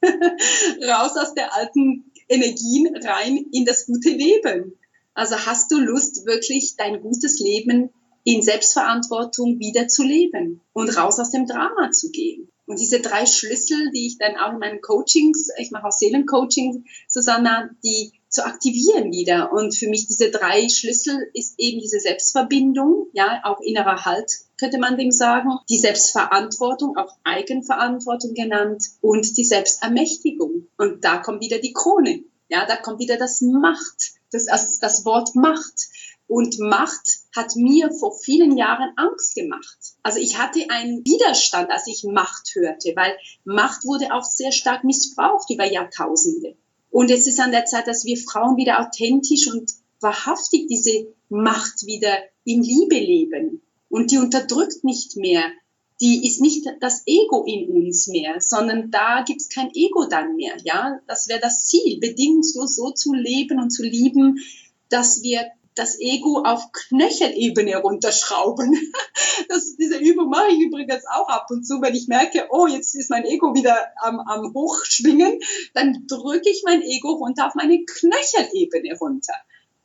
[0.02, 4.78] Raus aus der alten Energien rein in das gute Leben.
[5.14, 7.90] Also hast du Lust, wirklich dein gutes Leben
[8.24, 12.50] in Selbstverantwortung wieder zu leben und raus aus dem Drama zu gehen.
[12.66, 16.84] Und diese drei Schlüssel, die ich dann auch in meinen Coachings, ich mache auch Seelencoaching,
[17.08, 19.52] Susanna, die zu aktivieren wieder.
[19.52, 24.78] Und für mich diese drei Schlüssel ist eben diese Selbstverbindung, ja, auch innerer Halt könnte
[24.78, 30.66] man dem sagen, die Selbstverantwortung, auch Eigenverantwortung genannt und die Selbstermächtigung.
[30.76, 34.46] Und da kommt wieder die Krone, ja, da kommt wieder das Macht, das,
[34.80, 35.88] das Wort Macht.
[36.28, 39.78] Und Macht hat mir vor vielen Jahren Angst gemacht.
[40.02, 44.84] Also ich hatte einen Widerstand, als ich Macht hörte, weil Macht wurde auch sehr stark
[44.84, 46.54] missbraucht über Jahrtausende.
[46.90, 51.86] Und es ist an der Zeit, dass wir Frauen wieder authentisch und wahrhaftig diese Macht
[51.86, 53.62] wieder in Liebe leben.
[53.88, 55.42] Und die unterdrückt nicht mehr.
[56.00, 60.56] Die ist nicht das Ego in uns mehr, sondern da gibt's kein Ego dann mehr.
[60.62, 64.38] Ja, das wäre das Ziel, bedingungslos so zu leben und zu lieben,
[64.90, 68.76] dass wir das Ego auf Knöchelebene runterschrauben.
[69.48, 72.96] Das, diese Übung mache ich übrigens auch ab und zu, wenn ich merke, oh, jetzt
[72.96, 75.38] ist mein Ego wieder am, am Hochschwingen,
[75.74, 79.34] dann drücke ich mein Ego runter auf meine Knöchelebene runter.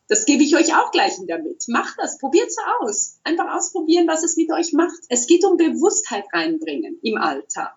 [0.07, 1.65] Das gebe ich euch auch gleich damit.
[1.67, 3.19] Macht das, probiert's aus.
[3.23, 4.99] Einfach ausprobieren, was es mit euch macht.
[5.09, 7.75] Es geht um Bewusstheit reinbringen im Alltag.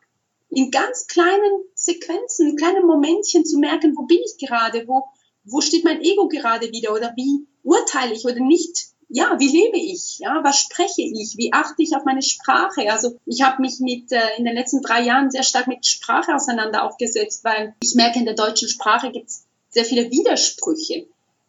[0.49, 5.05] In ganz kleinen Sequenzen, kleinen Momentchen zu merken, wo bin ich gerade, wo,
[5.45, 9.79] wo steht mein Ego gerade wieder oder wie urteile ich oder nicht ja, wie lebe
[9.79, 10.19] ich?
[10.19, 11.37] Ja, was spreche ich?
[11.37, 12.91] Wie achte ich auf meine Sprache?
[12.91, 16.35] Also ich habe mich mit äh, in den letzten drei Jahren sehr stark mit Sprache
[16.35, 21.07] auseinander aufgesetzt, weil ich merke, in der deutschen Sprache gibt es sehr viele Widersprüche.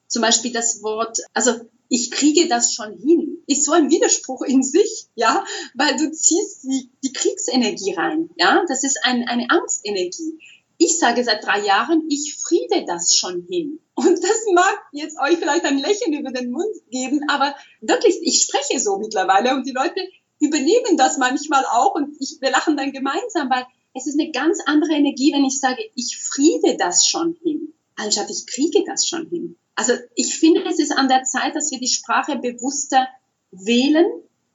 [0.08, 1.54] Zum Beispiel das Wort, also
[1.90, 5.44] ich kriege das schon hin, ist so ein Widerspruch in sich, ja,
[5.74, 10.40] weil du ziehst die, die Kriegsenergie rein, ja, das ist ein, eine Angstenergie.
[10.78, 13.80] Ich sage seit drei Jahren, ich friede das schon hin.
[13.96, 18.42] Und das mag jetzt euch vielleicht ein Lächeln über den Mund geben, aber wirklich, ich
[18.44, 20.02] spreche so mittlerweile und die Leute
[20.40, 23.66] übernehmen das manchmal auch und ich, wir lachen dann gemeinsam, weil
[23.96, 28.30] es ist eine ganz andere Energie, wenn ich sage, ich friede das schon hin, anstatt
[28.30, 29.58] ich kriege das schon hin.
[29.76, 33.08] Also ich finde, es ist an der Zeit, dass wir die Sprache bewusster
[33.52, 34.06] wählen,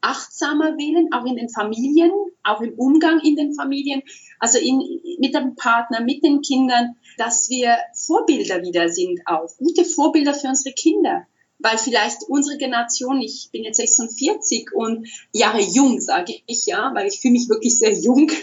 [0.01, 2.13] achtsamer wählen, auch in den Familien,
[2.45, 4.03] auch im Umgang in den Familien,
[4.39, 9.85] also in, mit dem Partner, mit den Kindern, dass wir Vorbilder wieder sind auch, gute
[9.85, 11.27] Vorbilder für unsere Kinder
[11.63, 17.07] weil vielleicht unsere Generation, ich bin jetzt 46 und Jahre jung, sage ich ja, weil
[17.07, 18.31] ich fühle mich wirklich sehr jung.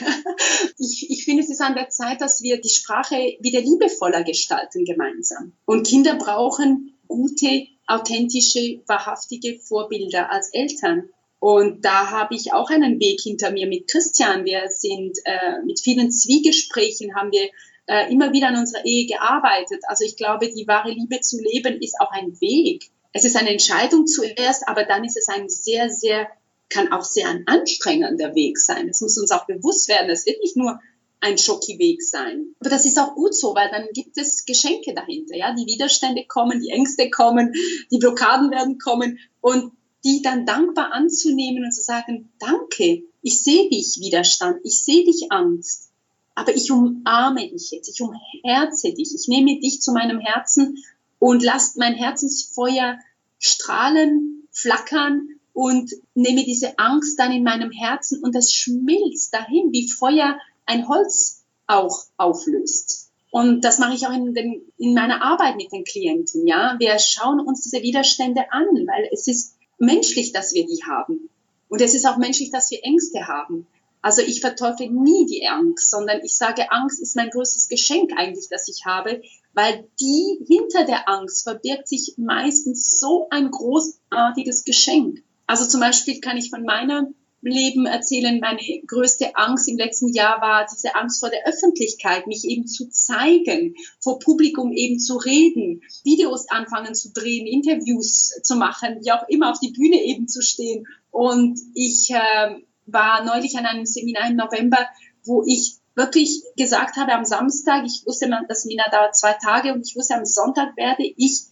[0.82, 4.86] Ich, ich finde, es ist an der Zeit, dass wir die Sprache wieder liebevoller gestalten
[4.86, 5.52] gemeinsam.
[5.66, 11.10] Und Kinder brauchen gute, authentische, wahrhaftige Vorbilder als Eltern.
[11.40, 14.46] Und da habe ich auch einen Weg hinter mir mit Christian.
[14.46, 17.50] Wir sind äh, mit vielen Zwiegesprächen haben wir
[17.88, 19.84] äh, immer wieder an unserer Ehe gearbeitet.
[19.88, 23.50] Also ich glaube, die wahre Liebe zu leben ist auch ein Weg es ist eine
[23.50, 26.28] Entscheidung zuerst, aber dann ist es ein sehr, sehr,
[26.70, 28.88] kann auch sehr ein anstrengender Weg sein.
[28.88, 30.10] Das muss uns auch bewusst werden.
[30.10, 30.80] Es wird nicht nur
[31.20, 32.56] ein Schocki-Weg sein.
[32.60, 35.36] Aber das ist auch gut so, weil dann gibt es Geschenke dahinter.
[35.36, 37.54] Ja, die Widerstände kommen, die Ängste kommen,
[37.92, 39.74] die Blockaden werden kommen und
[40.04, 45.32] die dann dankbar anzunehmen und zu sagen, danke, ich sehe dich Widerstand, ich sehe dich
[45.32, 45.89] Angst,
[46.36, 50.84] aber ich umarme dich jetzt, ich umherze dich, ich nehme dich zu meinem Herzen
[51.20, 52.97] und lasst mein Herzensfeuer
[53.39, 59.89] strahlen, flackern und nehme diese Angst dann in meinem Herzen und das schmilzt dahin, wie
[59.89, 63.10] Feuer ein Holz auch auflöst.
[63.32, 66.47] Und das mache ich auch in, den, in meiner Arbeit mit den Klienten.
[66.47, 71.30] Ja, wir schauen uns diese Widerstände an, weil es ist menschlich, dass wir die haben.
[71.67, 73.67] Und es ist auch menschlich, dass wir Ängste haben.
[74.01, 78.47] Also ich verteufle nie die Angst, sondern ich sage, Angst ist mein größtes Geschenk eigentlich,
[78.49, 79.21] das ich habe,
[79.53, 85.21] weil die hinter der Angst verbirgt sich meistens so ein großartiges Geschenk.
[85.47, 90.42] Also zum Beispiel kann ich von meinem Leben erzählen, meine größte Angst im letzten Jahr
[90.42, 95.82] war diese Angst vor der Öffentlichkeit, mich eben zu zeigen, vor Publikum eben zu reden,
[96.04, 100.42] Videos anfangen zu drehen, Interviews zu machen, wie auch immer auf die Bühne eben zu
[100.42, 100.86] stehen.
[101.12, 104.80] Und ich äh, war neulich an einem Seminar im November,
[105.24, 109.86] wo ich wirklich gesagt habe, am Samstag, ich wusste, das Seminar dauert zwei Tage und
[109.86, 111.44] ich wusste, am Sonntag werde ich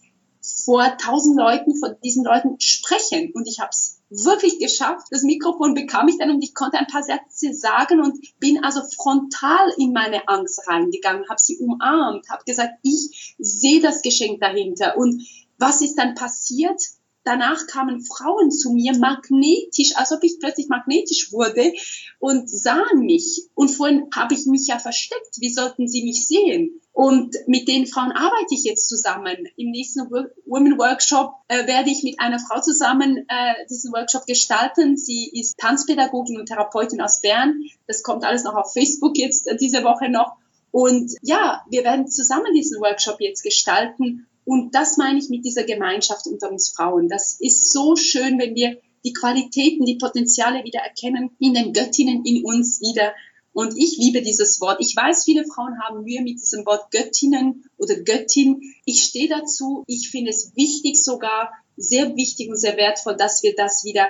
[0.64, 3.32] vor tausend Leuten, vor diesen Leuten sprechen.
[3.34, 5.08] Und ich habe es wirklich geschafft.
[5.10, 8.80] Das Mikrofon bekam ich dann und ich konnte ein paar Sätze sagen und bin also
[8.82, 14.96] frontal in meine Angst reingegangen, habe sie umarmt, habe gesagt, ich sehe das Geschenk dahinter.
[14.96, 15.26] Und
[15.58, 16.80] was ist dann passiert?
[17.28, 21.74] Danach kamen Frauen zu mir magnetisch, als ob ich plötzlich magnetisch wurde
[22.18, 23.48] und sahen mich.
[23.54, 25.36] Und vorhin habe ich mich ja versteckt.
[25.38, 26.80] Wie sollten sie mich sehen?
[26.92, 29.46] Und mit den Frauen arbeite ich jetzt zusammen.
[29.56, 34.96] Im nächsten Women Workshop äh, werde ich mit einer Frau zusammen äh, diesen Workshop gestalten.
[34.96, 37.62] Sie ist Tanzpädagogin und Therapeutin aus Bern.
[37.86, 40.32] Das kommt alles noch auf Facebook jetzt äh, diese Woche noch.
[40.70, 45.64] Und ja, wir werden zusammen diesen Workshop jetzt gestalten und das meine ich mit dieser
[45.64, 47.10] Gemeinschaft unter uns Frauen.
[47.10, 52.24] Das ist so schön, wenn wir die Qualitäten, die Potenziale wieder erkennen, in den Göttinnen
[52.24, 53.12] in uns wieder.
[53.52, 54.78] Und ich liebe dieses Wort.
[54.80, 58.62] Ich weiß, viele Frauen haben Mühe mit diesem Wort Göttinnen oder Göttin.
[58.86, 59.84] Ich stehe dazu.
[59.86, 64.06] Ich finde es wichtig sogar, sehr wichtig und sehr wertvoll, dass wir das wieder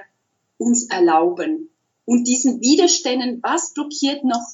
[0.56, 1.70] uns erlauben.
[2.04, 4.46] Und diesen Widerständen, was blockiert noch,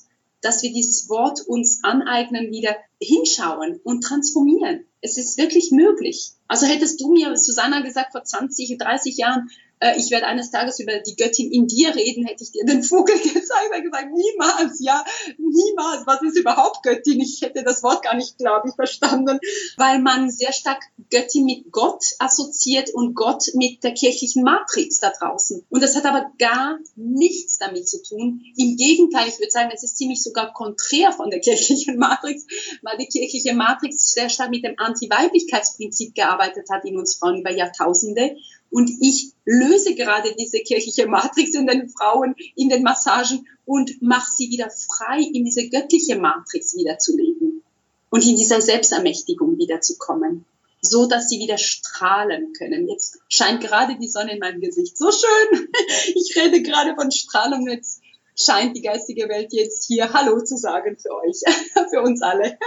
[0.45, 4.85] dass wir dieses Wort uns aneignen, wieder hinschauen und transformieren.
[5.01, 6.33] Es ist wirklich möglich.
[6.49, 9.51] Also hättest du mir, Susanna, gesagt vor 20, 30 Jahren,
[9.85, 12.83] äh, ich werde eines Tages über die Göttin in dir reden, hätte ich dir den
[12.83, 15.05] Vogel gezeigt und gesagt, niemals, ja,
[15.37, 17.21] niemals, was ist überhaupt Göttin?
[17.21, 19.39] Ich hätte das Wort gar nicht, glaube ich, verstanden,
[19.77, 25.11] weil man sehr stark Göttin mit Gott assoziiert und Gott mit der kirchlichen Matrix da
[25.11, 25.65] draußen.
[25.69, 28.41] Und das hat aber gar nichts damit zu tun.
[28.57, 32.47] Im Gegenteil, ich würde sagen, es ist ziemlich sogar konträr von der kirchlichen Matrix,
[32.83, 37.53] weil die kirchliche Matrix sehr stark mit dem Anti-Weiblichkeitsprinzip gearbeitet hat in uns Frauen über
[37.53, 38.37] Jahrtausende
[38.75, 44.29] und ich löse gerade diese kirchliche Matrix in den Frauen, in den Massagen und mache
[44.37, 47.63] sie wieder frei, in diese göttliche Matrix wiederzuleben
[48.11, 50.45] und in dieser Selbstermächtigung wiederzukommen,
[50.81, 52.89] so dass sie wieder strahlen können.
[52.89, 54.99] Jetzt scheint gerade die Sonne in meinem Gesicht.
[54.99, 55.69] So schön.
[56.17, 57.69] Ich rede gerade von Strahlung.
[57.69, 58.03] Jetzt
[58.37, 61.43] scheint die geistige Welt jetzt hier Hallo zu sagen für euch,
[61.91, 62.59] für uns alle.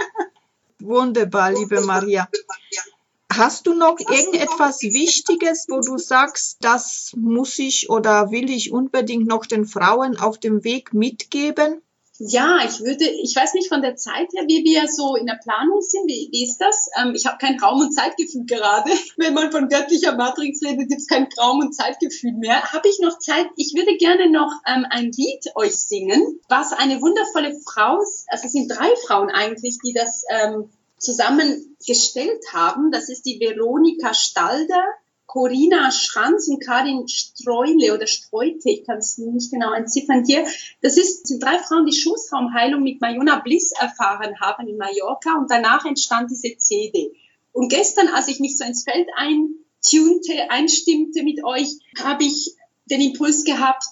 [0.78, 2.26] Wunderbar, liebe Maria.
[3.30, 9.26] Hast du noch irgendetwas Wichtiges, wo du sagst, das muss ich oder will ich unbedingt
[9.26, 11.82] noch den Frauen auf dem Weg mitgeben?
[12.20, 15.38] Ja, ich würde, ich weiß nicht von der Zeit her, wie wir so in der
[15.40, 16.08] Planung sind.
[16.08, 16.88] Wie, wie ist das?
[17.00, 18.90] Ähm, ich habe kein Raum- und Zeitgefühl gerade.
[19.16, 22.60] Wenn man von göttlicher Matrix redet, gibt es kein Raum- und Zeitgefühl mehr.
[22.72, 23.46] Habe ich noch Zeit?
[23.54, 28.52] Ich würde gerne noch ähm, ein Lied euch singen, was eine wundervolle Frau, also es
[28.52, 32.90] sind drei Frauen eigentlich, die das ähm, zusammengestellt haben.
[32.90, 34.84] Das ist die Veronika Stalder,
[35.28, 40.46] Corina Schranz und Karin Streule oder Streute, ich kann es nicht genau entziffern hier.
[40.80, 45.50] Das ist, sind drei Frauen, die Schoßraumheilung mit Mayona Bliss erfahren haben in Mallorca und
[45.50, 47.12] danach entstand diese CD.
[47.52, 52.54] Und gestern, als ich mich so ins Feld eintunte, einstimmte mit euch, habe ich
[52.86, 53.84] den Impuls gehabt,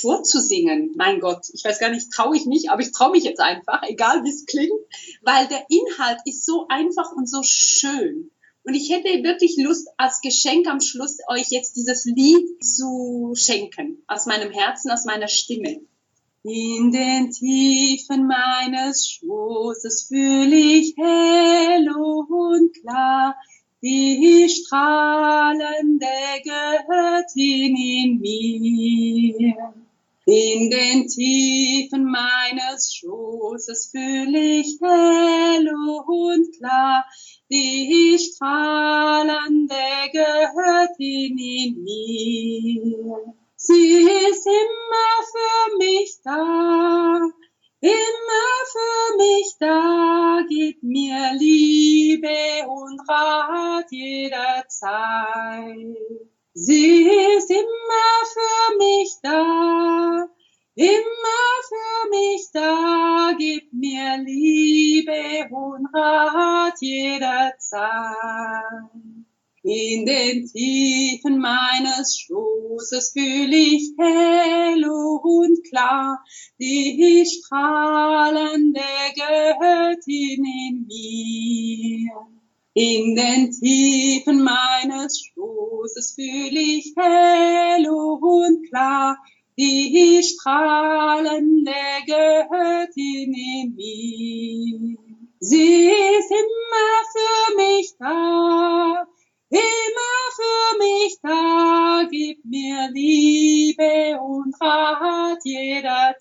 [0.00, 0.92] vorzusingen.
[0.96, 3.82] Mein Gott, ich weiß gar nicht, traue ich mich, aber ich traue mich jetzt einfach,
[3.88, 4.80] egal wie es klingt,
[5.22, 8.30] weil der Inhalt ist so einfach und so schön.
[8.62, 14.02] Und ich hätte wirklich Lust, als Geschenk am Schluss euch jetzt dieses Lied zu schenken,
[14.06, 15.80] aus meinem Herzen, aus meiner Stimme.
[16.42, 23.36] In den Tiefen meines Schoßes fühle ich hell und klar
[23.82, 26.06] die strahlende
[26.44, 29.74] Göttin in mir.
[30.32, 35.68] In den Tiefen meines Schoßes fühle ich hell
[36.06, 37.04] und klar
[37.50, 39.74] die strahlende
[40.12, 43.34] Göttin in mir.
[43.56, 47.18] Sie ist immer für mich da,
[47.80, 54.70] immer für mich da, gibt mir Liebe und Rat jederzeit.
[56.52, 60.26] Sie ist immer für mich da,
[60.74, 68.00] immer für mich da, gib mir Liebe und Rat jederzeit.
[69.62, 76.18] In den Tiefen meines Schoßes fühle ich hell und klar
[76.58, 78.80] die strahlende
[79.14, 82.10] Göttin in mir.
[82.74, 85.49] In den Tiefen meines Schoßes
[86.14, 89.16] fühle ich hell und klar
[89.58, 91.72] die strahlende
[92.06, 94.96] Göttin in mir.
[95.40, 99.06] Sie ist immer für mich da,
[99.50, 106.20] immer für mich da, gib mir Liebe und Rat jederzeit.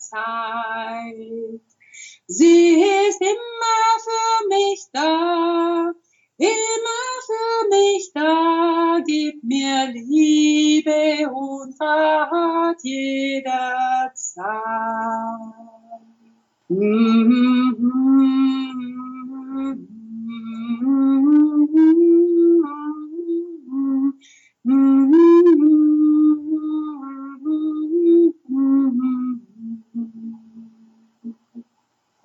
[2.28, 5.92] Sie ist immer für mich da,
[6.40, 14.50] immer für mich da, gib mir Liebe und Rat jederzeit.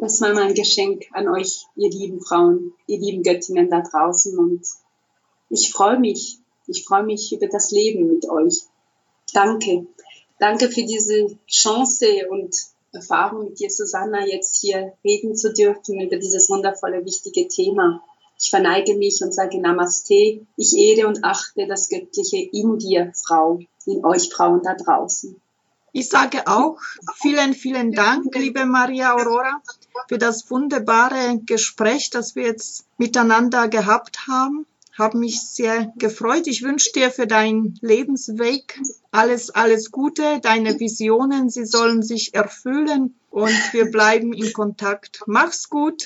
[0.05, 4.39] Das war mein Geschenk an euch, ihr lieben Frauen, ihr lieben Göttinnen da draußen.
[4.39, 4.63] Und
[5.49, 8.65] ich freue mich, ich freue mich über das Leben mit euch.
[9.33, 9.87] Danke.
[10.39, 12.55] Danke für diese Chance und
[12.93, 18.03] Erfahrung mit dir, Susanna, jetzt hier reden zu dürfen über dieses wundervolle, wichtige Thema.
[18.39, 20.47] Ich verneige mich und sage Namaste.
[20.59, 25.41] Ich ehre und achte das Göttliche in dir, Frau, in euch Frauen da draußen.
[25.97, 26.81] Ich sage auch
[27.23, 29.63] vielen, vielen Dank, liebe Maria Aurora,
[30.09, 34.67] für das wunderbare Gespräch, das wir jetzt miteinander gehabt haben.
[34.99, 36.49] Habe mich sehr gefreut.
[36.49, 38.81] Ich wünsche dir für deinen Lebensweg
[39.13, 40.41] alles, alles Gute.
[40.41, 45.23] Deine Visionen, sie sollen sich erfüllen und wir bleiben in Kontakt.
[45.27, 46.05] Mach's gut.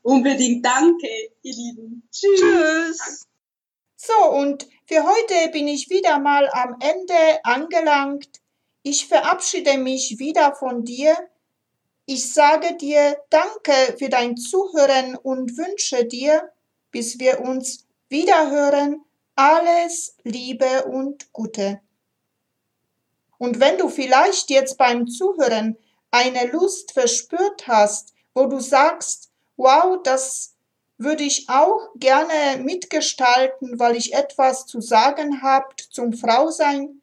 [0.00, 1.08] Unbedingt danke,
[1.42, 2.08] ihr Lieben.
[2.10, 2.40] Tschüss.
[2.40, 3.26] Tschüss.
[3.96, 8.40] So, und für heute bin ich wieder mal am Ende angelangt.
[8.88, 11.16] Ich verabschiede mich wieder von dir.
[12.04, 16.52] Ich sage dir Danke für dein Zuhören und wünsche dir,
[16.92, 21.80] bis wir uns wiederhören, alles Liebe und Gute.
[23.38, 25.76] Und wenn du vielleicht jetzt beim Zuhören
[26.12, 30.54] eine Lust verspürt hast, wo du sagst, wow, das
[30.96, 37.02] würde ich auch gerne mitgestalten, weil ich etwas zu sagen habt zum Frausein,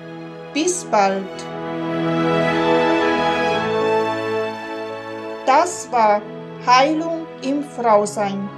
[0.53, 1.25] Bis bald.
[5.45, 6.21] Das war
[6.65, 8.49] Heilung im Frausein.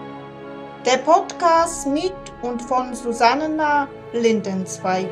[0.85, 5.07] Der Podcast mit und von Susanna Lindenzweig.